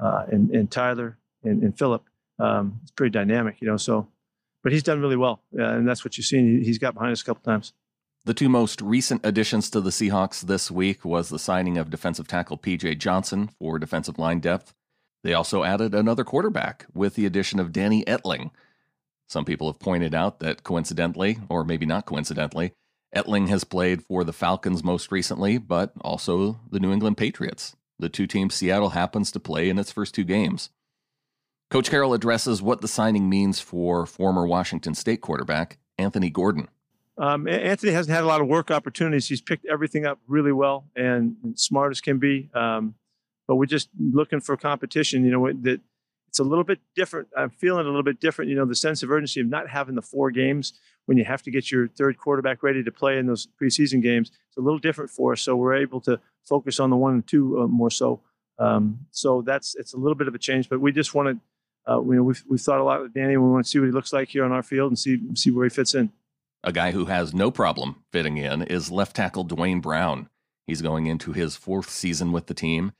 uh, 0.00 0.24
and, 0.30 0.50
and, 0.50 0.70
Tyler 0.70 1.18
and, 1.42 1.62
and 1.62 1.76
Phillip, 1.76 2.04
um, 2.38 2.78
it's 2.82 2.92
pretty 2.92 3.10
dynamic, 3.10 3.60
you 3.60 3.66
know. 3.66 3.76
So, 3.76 4.08
but 4.62 4.72
he's 4.72 4.82
done 4.84 5.00
really 5.00 5.16
well, 5.16 5.42
uh, 5.58 5.64
and 5.64 5.88
that's 5.88 6.04
what 6.04 6.16
you've 6.16 6.26
seen. 6.26 6.62
He's 6.62 6.78
got 6.78 6.94
behind 6.94 7.12
us 7.12 7.22
a 7.22 7.24
couple 7.24 7.42
times. 7.42 7.72
The 8.24 8.34
two 8.34 8.48
most 8.48 8.80
recent 8.82 9.24
additions 9.24 9.70
to 9.70 9.80
the 9.80 9.90
Seahawks 9.90 10.42
this 10.42 10.70
week 10.70 11.04
was 11.04 11.30
the 11.30 11.38
signing 11.38 11.78
of 11.78 11.90
defensive 11.90 12.28
tackle 12.28 12.58
PJ 12.58 12.98
Johnson 12.98 13.50
for 13.58 13.78
defensive 13.78 14.18
line 14.18 14.40
depth 14.40 14.74
they 15.22 15.34
also 15.34 15.64
added 15.64 15.94
another 15.94 16.24
quarterback 16.24 16.86
with 16.94 17.14
the 17.14 17.26
addition 17.26 17.58
of 17.58 17.72
Danny 17.72 18.04
Etling. 18.04 18.50
Some 19.28 19.44
people 19.44 19.70
have 19.70 19.80
pointed 19.80 20.14
out 20.14 20.40
that 20.40 20.64
coincidentally, 20.64 21.38
or 21.48 21.64
maybe 21.64 21.86
not 21.86 22.06
coincidentally, 22.06 22.72
Etling 23.14 23.48
has 23.48 23.64
played 23.64 24.02
for 24.02 24.24
the 24.24 24.32
Falcons 24.32 24.84
most 24.84 25.10
recently, 25.10 25.58
but 25.58 25.92
also 26.00 26.60
the 26.70 26.80
New 26.80 26.92
England 26.92 27.16
Patriots, 27.16 27.76
the 27.98 28.08
two 28.08 28.26
teams 28.26 28.54
Seattle 28.54 28.90
happens 28.90 29.30
to 29.32 29.40
play 29.40 29.68
in 29.68 29.78
its 29.78 29.92
first 29.92 30.14
two 30.14 30.24
games. 30.24 30.70
Coach 31.70 31.90
Carroll 31.90 32.14
addresses 32.14 32.62
what 32.62 32.80
the 32.80 32.88
signing 32.88 33.28
means 33.28 33.60
for 33.60 34.06
former 34.06 34.46
Washington 34.46 34.94
State 34.94 35.20
quarterback 35.20 35.78
Anthony 35.98 36.30
Gordon. 36.30 36.68
Um, 37.18 37.48
Anthony 37.48 37.92
hasn't 37.92 38.14
had 38.14 38.24
a 38.24 38.26
lot 38.26 38.40
of 38.40 38.46
work 38.46 38.70
opportunities. 38.70 39.28
He's 39.28 39.40
picked 39.40 39.66
everything 39.66 40.06
up 40.06 40.20
really 40.28 40.52
well 40.52 40.86
and, 40.94 41.36
smart 41.56 41.90
as 41.90 42.00
can 42.00 42.18
be. 42.18 42.48
Um, 42.54 42.94
but 43.48 43.56
we're 43.56 43.66
just 43.66 43.88
looking 43.98 44.40
for 44.40 44.56
competition. 44.56 45.24
You 45.24 45.32
know 45.32 45.52
that 45.62 45.80
it's 46.28 46.38
a 46.38 46.44
little 46.44 46.62
bit 46.62 46.78
different. 46.94 47.28
I'm 47.36 47.50
feeling 47.50 47.86
a 47.86 47.88
little 47.88 48.02
bit 48.02 48.20
different. 48.20 48.50
You 48.50 48.56
know, 48.56 48.66
the 48.66 48.76
sense 48.76 49.02
of 49.02 49.10
urgency 49.10 49.40
of 49.40 49.48
not 49.48 49.68
having 49.68 49.94
the 49.94 50.02
four 50.02 50.30
games 50.30 50.74
when 51.06 51.16
you 51.16 51.24
have 51.24 51.42
to 51.42 51.50
get 51.50 51.70
your 51.72 51.88
third 51.88 52.18
quarterback 52.18 52.62
ready 52.62 52.84
to 52.84 52.92
play 52.92 53.18
in 53.18 53.26
those 53.26 53.48
preseason 53.60 54.02
games. 54.02 54.30
It's 54.48 54.58
a 54.58 54.60
little 54.60 54.78
different 54.78 55.10
for 55.10 55.32
us, 55.32 55.40
so 55.40 55.56
we're 55.56 55.76
able 55.76 56.00
to 56.02 56.20
focus 56.46 56.78
on 56.78 56.90
the 56.90 56.96
one 56.96 57.14
and 57.14 57.26
two 57.26 57.60
uh, 57.60 57.66
more 57.66 57.90
so. 57.90 58.20
Um, 58.58 59.06
so 59.10 59.42
that's 59.42 59.74
it's 59.76 59.94
a 59.94 59.96
little 59.96 60.14
bit 60.14 60.28
of 60.28 60.34
a 60.34 60.38
change, 60.38 60.68
but 60.68 60.80
we 60.80 60.92
just 60.92 61.14
want 61.14 61.28
to. 61.28 61.40
Uh, 61.90 62.02
you 62.02 62.16
know, 62.16 62.22
we've, 62.22 62.44
we've 62.46 62.60
thought 62.60 62.80
a 62.80 62.84
lot 62.84 63.00
with 63.00 63.14
Danny. 63.14 63.38
We 63.38 63.48
want 63.48 63.64
to 63.64 63.70
see 63.70 63.78
what 63.78 63.86
he 63.86 63.92
looks 63.92 64.12
like 64.12 64.28
here 64.28 64.44
on 64.44 64.52
our 64.52 64.62
field 64.62 64.90
and 64.90 64.98
see 64.98 65.18
see 65.34 65.50
where 65.50 65.64
he 65.64 65.70
fits 65.70 65.94
in. 65.94 66.12
A 66.62 66.72
guy 66.72 66.90
who 66.90 67.06
has 67.06 67.32
no 67.32 67.50
problem 67.50 68.02
fitting 68.12 68.36
in 68.36 68.62
is 68.62 68.90
left 68.90 69.16
tackle 69.16 69.44
Duane 69.44 69.80
Brown. 69.80 70.28
He's 70.66 70.82
going 70.82 71.06
into 71.06 71.32
his 71.32 71.56
fourth 71.56 71.88
season 71.88 72.30
with 72.30 72.46
the 72.46 72.52
team 72.52 72.92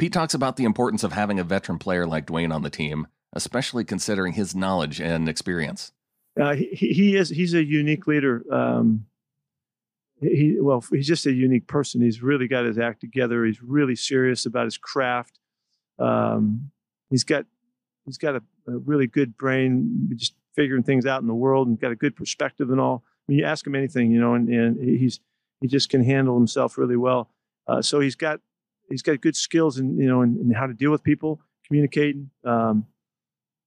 Pete 0.00 0.14
talks 0.14 0.32
about 0.32 0.56
the 0.56 0.64
importance 0.64 1.04
of 1.04 1.12
having 1.12 1.38
a 1.38 1.44
veteran 1.44 1.78
player 1.78 2.06
like 2.06 2.24
Duane 2.24 2.52
on 2.52 2.62
the 2.62 2.70
team, 2.70 3.06
especially 3.34 3.84
considering 3.84 4.32
his 4.32 4.54
knowledge 4.54 4.98
and 4.98 5.28
experience. 5.28 5.92
Uh, 6.40 6.54
he, 6.54 6.68
he 6.72 7.16
is 7.16 7.28
he's 7.28 7.52
a 7.52 7.62
unique 7.62 8.06
leader. 8.06 8.42
Um, 8.50 9.04
he 10.22 10.56
well, 10.58 10.82
he's 10.90 11.06
just 11.06 11.26
a 11.26 11.32
unique 11.32 11.66
person. 11.66 12.00
He's 12.00 12.22
really 12.22 12.48
got 12.48 12.64
his 12.64 12.78
act 12.78 13.02
together. 13.02 13.44
He's 13.44 13.62
really 13.62 13.94
serious 13.94 14.46
about 14.46 14.64
his 14.64 14.78
craft. 14.78 15.38
Um, 15.98 16.70
he's 17.10 17.24
got 17.24 17.44
he's 18.06 18.16
got 18.16 18.36
a, 18.36 18.42
a, 18.68 18.78
really 18.78 19.06
good 19.06 19.36
brain, 19.36 20.08
just 20.16 20.32
figuring 20.56 20.82
things 20.82 21.04
out 21.04 21.20
in 21.20 21.28
the 21.28 21.34
world, 21.34 21.68
and 21.68 21.78
got 21.78 21.92
a 21.92 21.96
good 21.96 22.16
perspective 22.16 22.70
and 22.70 22.80
all. 22.80 23.04
When 23.26 23.36
you 23.36 23.44
ask 23.44 23.66
him 23.66 23.74
anything, 23.74 24.10
you 24.10 24.18
know, 24.18 24.32
and, 24.32 24.48
and 24.48 24.82
he's 24.82 25.20
he 25.60 25.68
just 25.68 25.90
can 25.90 26.02
handle 26.02 26.38
himself 26.38 26.78
really 26.78 26.96
well. 26.96 27.28
Uh, 27.66 27.82
so 27.82 28.00
he's 28.00 28.16
got 28.16 28.40
he's 28.90 29.02
got 29.02 29.20
good 29.20 29.36
skills 29.36 29.78
in 29.78 29.96
you 29.98 30.06
know 30.06 30.22
in, 30.22 30.38
in 30.40 30.50
how 30.50 30.66
to 30.66 30.74
deal 30.74 30.90
with 30.90 31.02
people, 31.02 31.40
communicating. 31.66 32.30
Um, 32.44 32.86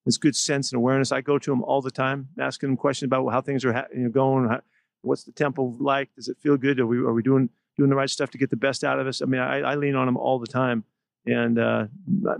his 0.05 0.17
good 0.17 0.35
sense 0.35 0.71
and 0.71 0.77
awareness. 0.77 1.11
I 1.11 1.21
go 1.21 1.39
to 1.39 1.51
him 1.51 1.63
all 1.63 1.81
the 1.81 1.91
time, 1.91 2.27
asking 2.37 2.69
him 2.69 2.77
questions 2.77 3.07
about 3.07 3.27
how 3.29 3.41
things 3.41 3.63
are 3.63 3.73
ha- 3.73 3.87
you 3.93 4.01
know, 4.01 4.09
going. 4.09 4.49
How, 4.49 4.61
what's 5.01 5.23
the 5.23 5.31
tempo 5.31 5.75
like? 5.79 6.13
Does 6.15 6.27
it 6.27 6.37
feel 6.41 6.57
good? 6.57 6.79
Are 6.79 6.85
we 6.85 6.97
are 6.97 7.13
we 7.13 7.23
doing 7.23 7.49
doing 7.77 7.89
the 7.89 7.95
right 7.95 8.09
stuff 8.09 8.29
to 8.31 8.37
get 8.37 8.49
the 8.49 8.57
best 8.57 8.83
out 8.83 8.99
of 8.99 9.07
us? 9.07 9.21
I 9.21 9.25
mean, 9.25 9.41
I, 9.41 9.59
I 9.59 9.75
lean 9.75 9.95
on 9.95 10.07
him 10.07 10.17
all 10.17 10.39
the 10.39 10.47
time, 10.47 10.83
and 11.25 11.57
uh, 11.57 11.85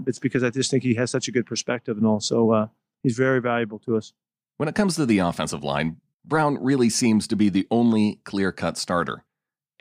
it's 0.06 0.20
because 0.20 0.44
I 0.44 0.50
just 0.50 0.72
think 0.72 0.84
he 0.84 0.96
has 0.96 1.12
such 1.12 1.28
a 1.28 1.32
good 1.32 1.46
perspective 1.46 1.98
and 1.98 2.06
all. 2.06 2.20
So 2.20 2.52
uh, 2.52 2.68
he's 3.02 3.16
very 3.16 3.42
valuable 3.42 3.80
to 3.80 3.98
us. 3.98 4.14
When 4.58 4.70
it 4.70 4.76
comes 4.76 4.96
to 4.96 5.06
the 5.06 5.20
offensive 5.20 5.64
line, 5.64 5.98
Brown 6.26 6.62
really 6.62 6.90
seems 6.90 7.28
to 7.28 7.36
be 7.36 7.50
the 7.50 7.68
only 7.72 8.20
clear 8.24 8.52
cut 8.52 8.78
starter. 8.78 9.24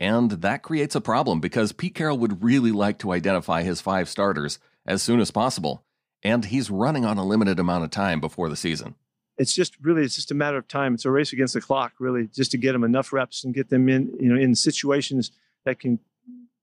And 0.03 0.33
that 0.33 0.65
creates 0.65 0.97
a 0.97 1.01
problem 1.01 1.39
because 1.39 1.71
Pete 1.71 1.95
Carroll 1.95 2.19
would 2.19 2.43
really 2.43 2.73
like 2.73 2.99
to 2.99 3.13
identify 3.13 3.63
his 3.63 3.81
five 3.81 4.09
starters 4.09 4.59
as 4.85 5.01
soon 5.01 5.21
as 5.21 5.31
possible. 5.31 5.85
And 6.25 6.45
he's 6.47 6.73
running 6.73 7.05
on 7.05 7.19
a 7.19 7.25
limited 7.25 7.61
amount 7.61 7.85
of 7.85 7.91
time 7.91 8.21
before 8.21 8.49
the 8.49 8.57
season. 8.57 8.97
It's 9.39 9.55
just 9.55 9.77
really, 9.81 10.03
it's 10.03 10.17
just 10.17 10.33
a 10.33 10.35
matter 10.35 10.57
of 10.57 10.67
time. 10.67 10.95
It's 10.95 11.05
a 11.05 11.11
race 11.13 11.33
against 11.33 11.55
the 11.55 11.61
clock, 11.61 11.93
really, 12.01 12.27
just 12.27 12.51
to 12.51 12.59
get 12.59 12.73
them 12.73 12.83
enough 12.83 13.13
reps 13.13 13.45
and 13.45 13.55
get 13.55 13.71
them 13.71 13.89
in, 13.89 14.13
you 14.19 14.29
know, 14.29 14.41
in 14.41 14.57
situations 14.57 15.31
that 15.65 15.79
can 15.79 16.01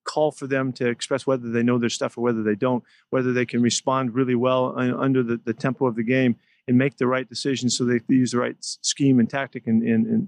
call 0.03 0.31
for 0.31 0.45
them 0.45 0.73
to 0.73 0.89
express 0.89 1.25
whether 1.25 1.49
they 1.49 1.63
know 1.63 1.77
their 1.77 1.89
stuff 1.89 2.17
or 2.17 2.21
whether 2.21 2.43
they 2.43 2.55
don't, 2.55 2.83
whether 3.09 3.31
they 3.31 3.45
can 3.45 3.61
respond 3.61 4.15
really 4.15 4.35
well 4.35 4.77
under 4.77 5.23
the, 5.23 5.39
the 5.45 5.53
tempo 5.53 5.87
of 5.87 5.95
the 5.95 6.03
game 6.03 6.35
and 6.67 6.77
make 6.77 6.97
the 6.97 7.07
right 7.07 7.29
decisions 7.29 7.77
so 7.77 7.85
they 7.85 8.01
use 8.09 8.31
the 8.31 8.37
right 8.37 8.57
scheme 8.59 9.17
and 9.17 9.29
tactic 9.29 9.65
and, 9.65 9.81
and, 9.81 10.07
and, 10.07 10.27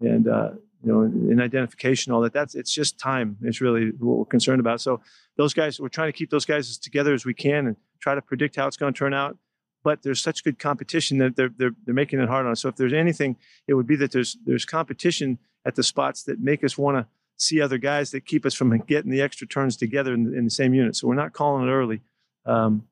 and 0.00 0.26
uh, 0.26 0.50
you 0.82 0.92
know, 0.92 1.02
in 1.02 1.40
identification, 1.40 2.12
all 2.12 2.20
that. 2.22 2.32
That's 2.32 2.54
it's 2.54 2.72
just 2.72 2.98
time. 2.98 3.36
It's 3.42 3.60
really 3.60 3.90
what 3.98 4.18
we're 4.18 4.24
concerned 4.24 4.60
about. 4.60 4.80
So 4.80 5.00
those 5.36 5.54
guys, 5.54 5.80
we're 5.80 5.88
trying 5.88 6.08
to 6.08 6.16
keep 6.16 6.30
those 6.30 6.44
guys 6.44 6.70
as 6.70 6.78
together 6.78 7.12
as 7.12 7.24
we 7.24 7.34
can 7.34 7.66
and 7.66 7.76
try 8.00 8.14
to 8.14 8.22
predict 8.22 8.56
how 8.56 8.66
it's 8.66 8.76
going 8.76 8.92
to 8.92 8.98
turn 8.98 9.14
out. 9.14 9.36
But 9.82 10.02
there's 10.02 10.20
such 10.20 10.44
good 10.44 10.58
competition 10.58 11.18
that 11.18 11.36
they're 11.36 11.50
they're 11.56 11.74
they're 11.84 11.94
making 11.94 12.20
it 12.20 12.28
hard 12.28 12.46
on 12.46 12.52
us. 12.52 12.60
So 12.60 12.68
if 12.68 12.76
there's 12.76 12.92
anything, 12.92 13.36
it 13.66 13.74
would 13.74 13.86
be 13.86 13.96
that 13.96 14.12
there's 14.12 14.36
there's 14.44 14.64
competition 14.64 15.38
at 15.64 15.74
the 15.74 15.82
spots 15.82 16.22
that 16.24 16.40
make 16.40 16.64
us 16.64 16.76
want 16.76 16.96
to 16.98 17.06
see 17.36 17.60
other 17.60 17.78
guys 17.78 18.10
that 18.10 18.26
keep 18.26 18.44
us 18.44 18.54
from 18.54 18.76
getting 18.80 19.10
the 19.10 19.22
extra 19.22 19.46
turns 19.46 19.76
together 19.76 20.12
in, 20.12 20.34
in 20.34 20.44
the 20.44 20.50
same 20.50 20.74
unit. 20.74 20.96
So 20.96 21.08
we're 21.08 21.14
not 21.14 21.32
calling 21.32 21.66
it 21.66 21.70
early. 21.70 22.02
Um, 22.44 22.84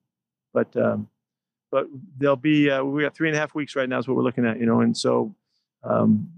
but 0.55 0.75
um, 0.77 1.09
but 1.71 1.87
there'll 2.17 2.37
be 2.37 2.71
uh, 2.71 2.83
we 2.83 3.03
got 3.03 3.15
three 3.15 3.29
and 3.29 3.37
a 3.37 3.41
half 3.41 3.55
weeks 3.55 3.77
right 3.77 3.89
now 3.89 3.99
is 3.99 4.09
what 4.09 4.17
we're 4.17 4.23
looking 4.23 4.47
at, 4.47 4.59
you 4.59 4.67
know, 4.67 4.81
and 4.81 4.97
so 4.97 5.35
um, 5.85 6.31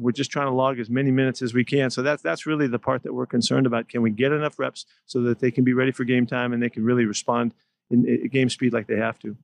we're 0.00 0.12
just 0.12 0.30
trying 0.30 0.46
to 0.46 0.52
log 0.52 0.78
as 0.78 0.88
many 0.88 1.10
minutes 1.10 1.42
as 1.42 1.54
we 1.54 1.64
can. 1.64 1.90
So 1.90 2.02
that's 2.02 2.22
that's 2.22 2.46
really 2.46 2.66
the 2.66 2.78
part 2.78 3.02
that 3.02 3.12
we're 3.12 3.26
concerned 3.26 3.66
about. 3.66 3.88
Can 3.88 4.02
we 4.02 4.10
get 4.10 4.32
enough 4.32 4.58
reps 4.58 4.86
so 5.06 5.22
that 5.22 5.40
they 5.40 5.50
can 5.50 5.64
be 5.64 5.72
ready 5.72 5.92
for 5.92 6.04
game 6.04 6.26
time 6.26 6.52
and 6.52 6.62
they 6.62 6.70
can 6.70 6.84
really 6.84 7.04
respond 7.04 7.54
in, 7.90 8.06
in 8.06 8.28
game 8.28 8.48
speed 8.48 8.72
like 8.72 8.86
they 8.86 8.96
have 8.96 9.18
to? 9.20 9.36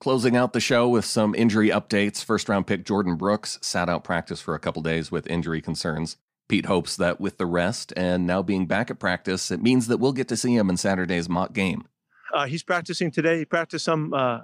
Closing 0.00 0.36
out 0.36 0.52
the 0.52 0.60
show 0.60 0.88
with 0.88 1.04
some 1.04 1.34
injury 1.34 1.68
updates. 1.68 2.24
First 2.24 2.48
round 2.48 2.66
pick 2.66 2.84
Jordyn 2.84 3.16
Brooks 3.16 3.58
sat 3.62 3.88
out 3.88 4.04
practice 4.04 4.40
for 4.40 4.54
a 4.54 4.58
couple 4.58 4.82
days 4.82 5.10
with 5.10 5.26
injury 5.28 5.60
concerns. 5.60 6.16
Pete 6.48 6.66
hopes 6.66 6.96
that 6.96 7.20
with 7.20 7.38
the 7.38 7.46
rest 7.46 7.92
and 7.96 8.26
now 8.26 8.42
being 8.42 8.66
back 8.66 8.90
at 8.90 8.98
practice, 8.98 9.50
it 9.50 9.62
means 9.62 9.86
that 9.86 9.98
we'll 9.98 10.12
get 10.12 10.28
to 10.28 10.36
see 10.36 10.54
him 10.54 10.68
in 10.68 10.76
Saturday's 10.76 11.28
mock 11.28 11.52
game. 11.52 11.86
Uh, 12.34 12.46
he's 12.46 12.62
practicing 12.62 13.10
today. 13.10 13.38
He 13.38 13.44
practiced 13.44 13.84
some 13.84 14.12
uh, 14.12 14.40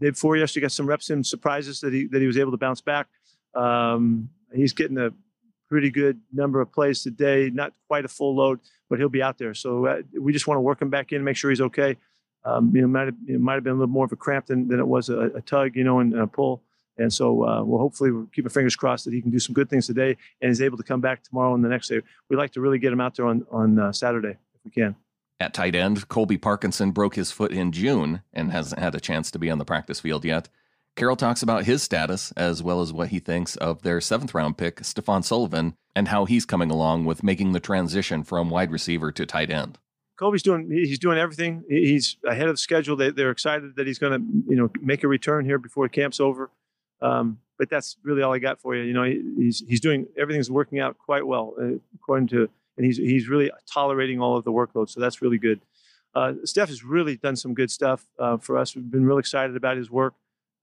day 0.00 0.10
before 0.10 0.36
yesterday. 0.36 0.64
Got 0.64 0.72
some 0.72 0.86
reps 0.86 1.10
in. 1.10 1.24
surprises 1.24 1.80
that 1.80 1.92
he 1.92 2.06
that 2.08 2.20
he 2.20 2.26
was 2.26 2.38
able 2.38 2.52
to 2.52 2.56
bounce 2.56 2.80
back. 2.80 3.08
Um, 3.54 4.30
he's 4.54 4.72
getting 4.72 4.98
a 4.98 5.10
pretty 5.68 5.90
good 5.90 6.20
number 6.32 6.60
of 6.60 6.72
plays 6.72 7.02
today. 7.02 7.50
Not 7.52 7.72
quite 7.88 8.04
a 8.04 8.08
full 8.08 8.36
load, 8.36 8.60
but 8.88 8.98
he'll 8.98 9.08
be 9.08 9.22
out 9.22 9.38
there. 9.38 9.54
So 9.54 9.86
uh, 9.86 10.02
we 10.20 10.32
just 10.32 10.46
want 10.46 10.58
to 10.58 10.62
work 10.62 10.80
him 10.80 10.90
back 10.90 11.12
in, 11.12 11.24
make 11.24 11.36
sure 11.36 11.50
he's 11.50 11.60
okay. 11.60 11.96
Um, 12.44 12.74
you 12.74 12.82
know, 12.82 12.88
might 12.88 13.06
have, 13.06 13.16
it 13.26 13.40
might 13.40 13.54
have 13.54 13.64
been 13.64 13.72
a 13.72 13.76
little 13.76 13.88
more 13.88 14.04
of 14.04 14.12
a 14.12 14.16
cramp 14.16 14.46
than, 14.46 14.68
than 14.68 14.78
it 14.78 14.86
was 14.86 15.08
a, 15.08 15.30
a 15.34 15.40
tug, 15.40 15.76
you 15.76 15.84
know, 15.84 16.00
and, 16.00 16.12
and 16.12 16.22
a 16.22 16.26
pull. 16.26 16.62
And 16.96 17.12
so 17.12 17.44
uh, 17.44 17.64
we'll 17.64 17.80
hopefully 17.80 18.12
keep 18.32 18.44
our 18.44 18.50
fingers 18.50 18.76
crossed 18.76 19.04
that 19.06 19.14
he 19.14 19.20
can 19.20 19.30
do 19.30 19.38
some 19.38 19.54
good 19.54 19.68
things 19.68 19.86
today 19.86 20.16
and 20.40 20.50
is 20.50 20.62
able 20.62 20.76
to 20.76 20.84
come 20.84 21.00
back 21.00 21.22
tomorrow 21.22 21.54
and 21.54 21.64
the 21.64 21.68
next 21.68 21.88
day. 21.88 22.00
We'd 22.28 22.36
like 22.36 22.52
to 22.52 22.60
really 22.60 22.78
get 22.78 22.92
him 22.92 23.00
out 23.00 23.16
there 23.16 23.26
on 23.26 23.44
on 23.50 23.78
uh, 23.78 23.92
Saturday 23.92 24.36
if 24.54 24.64
we 24.64 24.70
can. 24.70 24.94
At 25.40 25.54
tight 25.54 25.74
end, 25.74 26.08
Colby 26.08 26.38
Parkinson 26.38 26.92
broke 26.92 27.16
his 27.16 27.32
foot 27.32 27.50
in 27.50 27.72
June 27.72 28.22
and 28.32 28.52
hasn't 28.52 28.80
had 28.80 28.94
a 28.94 29.00
chance 29.00 29.32
to 29.32 29.38
be 29.38 29.50
on 29.50 29.58
the 29.58 29.64
practice 29.64 29.98
field 29.98 30.24
yet. 30.24 30.48
Carroll 30.96 31.16
talks 31.16 31.42
about 31.42 31.64
his 31.64 31.82
status 31.82 32.32
as 32.32 32.62
well 32.62 32.80
as 32.80 32.92
what 32.92 33.08
he 33.08 33.18
thinks 33.18 33.56
of 33.56 33.82
their 33.82 34.00
seventh 34.00 34.32
round 34.32 34.56
pick, 34.56 34.84
Stefan 34.84 35.22
Sullivan, 35.24 35.74
and 35.96 36.08
how 36.08 36.24
he's 36.24 36.46
coming 36.46 36.70
along 36.70 37.04
with 37.04 37.24
making 37.24 37.52
the 37.52 37.60
transition 37.60 38.22
from 38.22 38.48
wide 38.48 38.70
receiver 38.70 39.10
to 39.12 39.26
tight 39.26 39.50
end. 39.50 39.78
Colby's 40.16 40.42
doing 40.44 40.70
he's 40.70 41.00
doing 41.00 41.18
everything. 41.18 41.64
He's 41.68 42.16
ahead 42.24 42.48
of 42.48 42.60
schedule. 42.60 42.94
They, 42.94 43.10
are 43.22 43.30
excited 43.30 43.74
that 43.74 43.86
he's 43.86 43.98
going 43.98 44.20
to 44.20 44.26
you 44.48 44.56
know 44.56 44.70
make 44.80 45.02
a 45.02 45.08
return 45.08 45.44
here 45.44 45.58
before 45.58 45.88
camp's 45.88 46.20
over. 46.20 46.50
Um, 47.02 47.38
but 47.58 47.68
that's 47.68 47.96
really 48.02 48.22
all 48.22 48.32
I 48.32 48.38
got 48.38 48.60
for 48.60 48.76
you. 48.76 48.84
You 48.84 48.92
know, 48.92 49.02
he's 49.02 49.64
he's 49.68 49.80
doing 49.80 50.06
everything's 50.16 50.50
working 50.50 50.78
out 50.78 50.96
quite 50.98 51.26
well 51.26 51.54
uh, 51.60 51.78
according 51.96 52.28
to 52.28 52.48
and 52.76 52.86
he's 52.86 52.96
he's 52.96 53.28
really 53.28 53.50
tolerating 53.66 54.20
all 54.20 54.36
of 54.36 54.44
the 54.44 54.52
workload. 54.52 54.88
So 54.88 55.00
that's 55.00 55.22
really 55.22 55.38
good. 55.38 55.60
Uh, 56.14 56.34
Steph 56.44 56.68
has 56.68 56.84
really 56.84 57.16
done 57.16 57.34
some 57.34 57.54
good 57.54 57.70
stuff 57.70 58.06
uh, 58.18 58.36
for 58.36 58.56
us. 58.56 58.76
We've 58.76 58.88
been 58.88 59.04
real 59.04 59.18
excited 59.18 59.56
about 59.56 59.76
his 59.76 59.90
work. 59.90 60.14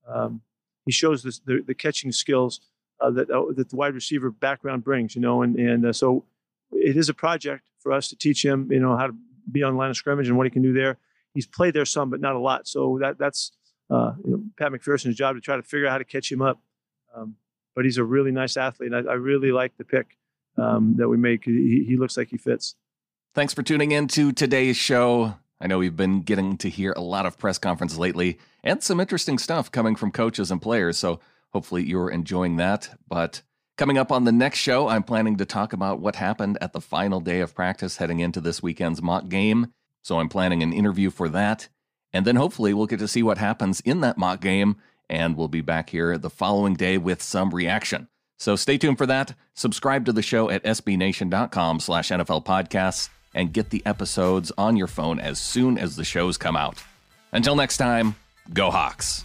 Um, 0.08 0.42
he 0.84 0.92
shows 0.92 1.22
this, 1.22 1.38
the, 1.40 1.62
the 1.66 1.74
catching 1.74 2.12
skills 2.12 2.60
uh, 3.00 3.10
that 3.10 3.30
uh, 3.30 3.44
that 3.56 3.70
the 3.70 3.76
wide 3.76 3.94
receiver 3.94 4.30
background 4.30 4.84
brings. 4.84 5.14
You 5.14 5.22
know, 5.22 5.42
and 5.42 5.56
and 5.56 5.86
uh, 5.86 5.92
so 5.92 6.24
it 6.72 6.96
is 6.96 7.08
a 7.08 7.14
project 7.14 7.64
for 7.78 7.92
us 7.92 8.08
to 8.08 8.16
teach 8.16 8.44
him. 8.44 8.70
You 8.70 8.80
know 8.80 8.96
how 8.96 9.08
to 9.08 9.14
be 9.50 9.62
on 9.62 9.76
line 9.76 9.90
of 9.90 9.96
scrimmage 9.96 10.28
and 10.28 10.36
what 10.36 10.46
he 10.46 10.50
can 10.50 10.62
do 10.62 10.72
there. 10.72 10.98
He's 11.34 11.46
played 11.46 11.74
there 11.74 11.84
some, 11.84 12.10
but 12.10 12.20
not 12.20 12.36
a 12.36 12.38
lot. 12.38 12.68
So 12.68 12.98
that 13.00 13.18
that's 13.18 13.52
uh, 13.90 14.12
you 14.24 14.30
know, 14.30 14.42
Pat 14.58 14.72
McPherson's 14.72 15.16
job 15.16 15.36
to 15.36 15.40
try 15.40 15.56
to 15.56 15.62
figure 15.62 15.86
out 15.86 15.92
how 15.92 15.98
to 15.98 16.04
catch 16.04 16.30
him 16.30 16.42
up. 16.42 16.60
Um, 17.14 17.36
but 17.74 17.84
he's 17.84 17.98
a 17.98 18.04
really 18.04 18.30
nice 18.30 18.56
athlete. 18.56 18.92
And 18.92 19.08
I, 19.08 19.12
I 19.12 19.14
really 19.14 19.52
like 19.52 19.76
the 19.76 19.84
pick 19.84 20.16
um, 20.56 20.94
that 20.98 21.08
we 21.08 21.16
make. 21.16 21.44
He, 21.44 21.84
he 21.86 21.96
looks 21.96 22.16
like 22.16 22.28
he 22.28 22.36
fits. 22.36 22.74
Thanks 23.34 23.54
for 23.54 23.62
tuning 23.62 23.92
in 23.92 24.08
to 24.08 24.32
today's 24.32 24.76
show. 24.76 25.36
I 25.62 25.68
know 25.68 25.78
we've 25.78 25.96
been 25.96 26.22
getting 26.22 26.56
to 26.58 26.68
hear 26.68 26.92
a 26.92 27.00
lot 27.00 27.24
of 27.24 27.38
press 27.38 27.56
conference 27.56 27.96
lately 27.96 28.40
and 28.64 28.82
some 28.82 28.98
interesting 28.98 29.38
stuff 29.38 29.70
coming 29.70 29.94
from 29.94 30.10
coaches 30.10 30.50
and 30.50 30.60
players. 30.60 30.98
So 30.98 31.20
hopefully 31.52 31.84
you're 31.84 32.10
enjoying 32.10 32.56
that. 32.56 32.90
But 33.08 33.42
coming 33.78 33.96
up 33.96 34.10
on 34.10 34.24
the 34.24 34.32
next 34.32 34.58
show, 34.58 34.88
I'm 34.88 35.04
planning 35.04 35.36
to 35.36 35.44
talk 35.44 35.72
about 35.72 36.00
what 36.00 36.16
happened 36.16 36.58
at 36.60 36.72
the 36.72 36.80
final 36.80 37.20
day 37.20 37.38
of 37.40 37.54
practice 37.54 37.98
heading 37.98 38.18
into 38.18 38.40
this 38.40 38.60
weekend's 38.60 39.00
mock 39.00 39.28
game. 39.28 39.72
So 40.02 40.18
I'm 40.18 40.28
planning 40.28 40.64
an 40.64 40.72
interview 40.72 41.10
for 41.10 41.28
that. 41.28 41.68
And 42.12 42.26
then 42.26 42.34
hopefully 42.34 42.74
we'll 42.74 42.86
get 42.86 42.98
to 42.98 43.06
see 43.06 43.22
what 43.22 43.38
happens 43.38 43.80
in 43.82 44.00
that 44.00 44.18
mock 44.18 44.40
game. 44.40 44.78
And 45.08 45.36
we'll 45.36 45.46
be 45.46 45.60
back 45.60 45.90
here 45.90 46.18
the 46.18 46.28
following 46.28 46.74
day 46.74 46.98
with 46.98 47.22
some 47.22 47.54
reaction. 47.54 48.08
So 48.36 48.56
stay 48.56 48.78
tuned 48.78 48.98
for 48.98 49.06
that. 49.06 49.34
Subscribe 49.54 50.06
to 50.06 50.12
the 50.12 50.22
show 50.22 50.50
at 50.50 50.64
sbnation.com 50.64 51.78
slash 51.78 52.08
NFL 52.08 52.44
podcasts 52.44 53.08
and 53.34 53.52
get 53.52 53.70
the 53.70 53.84
episodes 53.86 54.52
on 54.58 54.76
your 54.76 54.86
phone 54.86 55.18
as 55.18 55.38
soon 55.38 55.78
as 55.78 55.96
the 55.96 56.04
shows 56.04 56.36
come 56.36 56.56
out. 56.56 56.82
Until 57.32 57.56
next 57.56 57.78
time, 57.78 58.14
go 58.52 58.70
Hawks. 58.70 59.24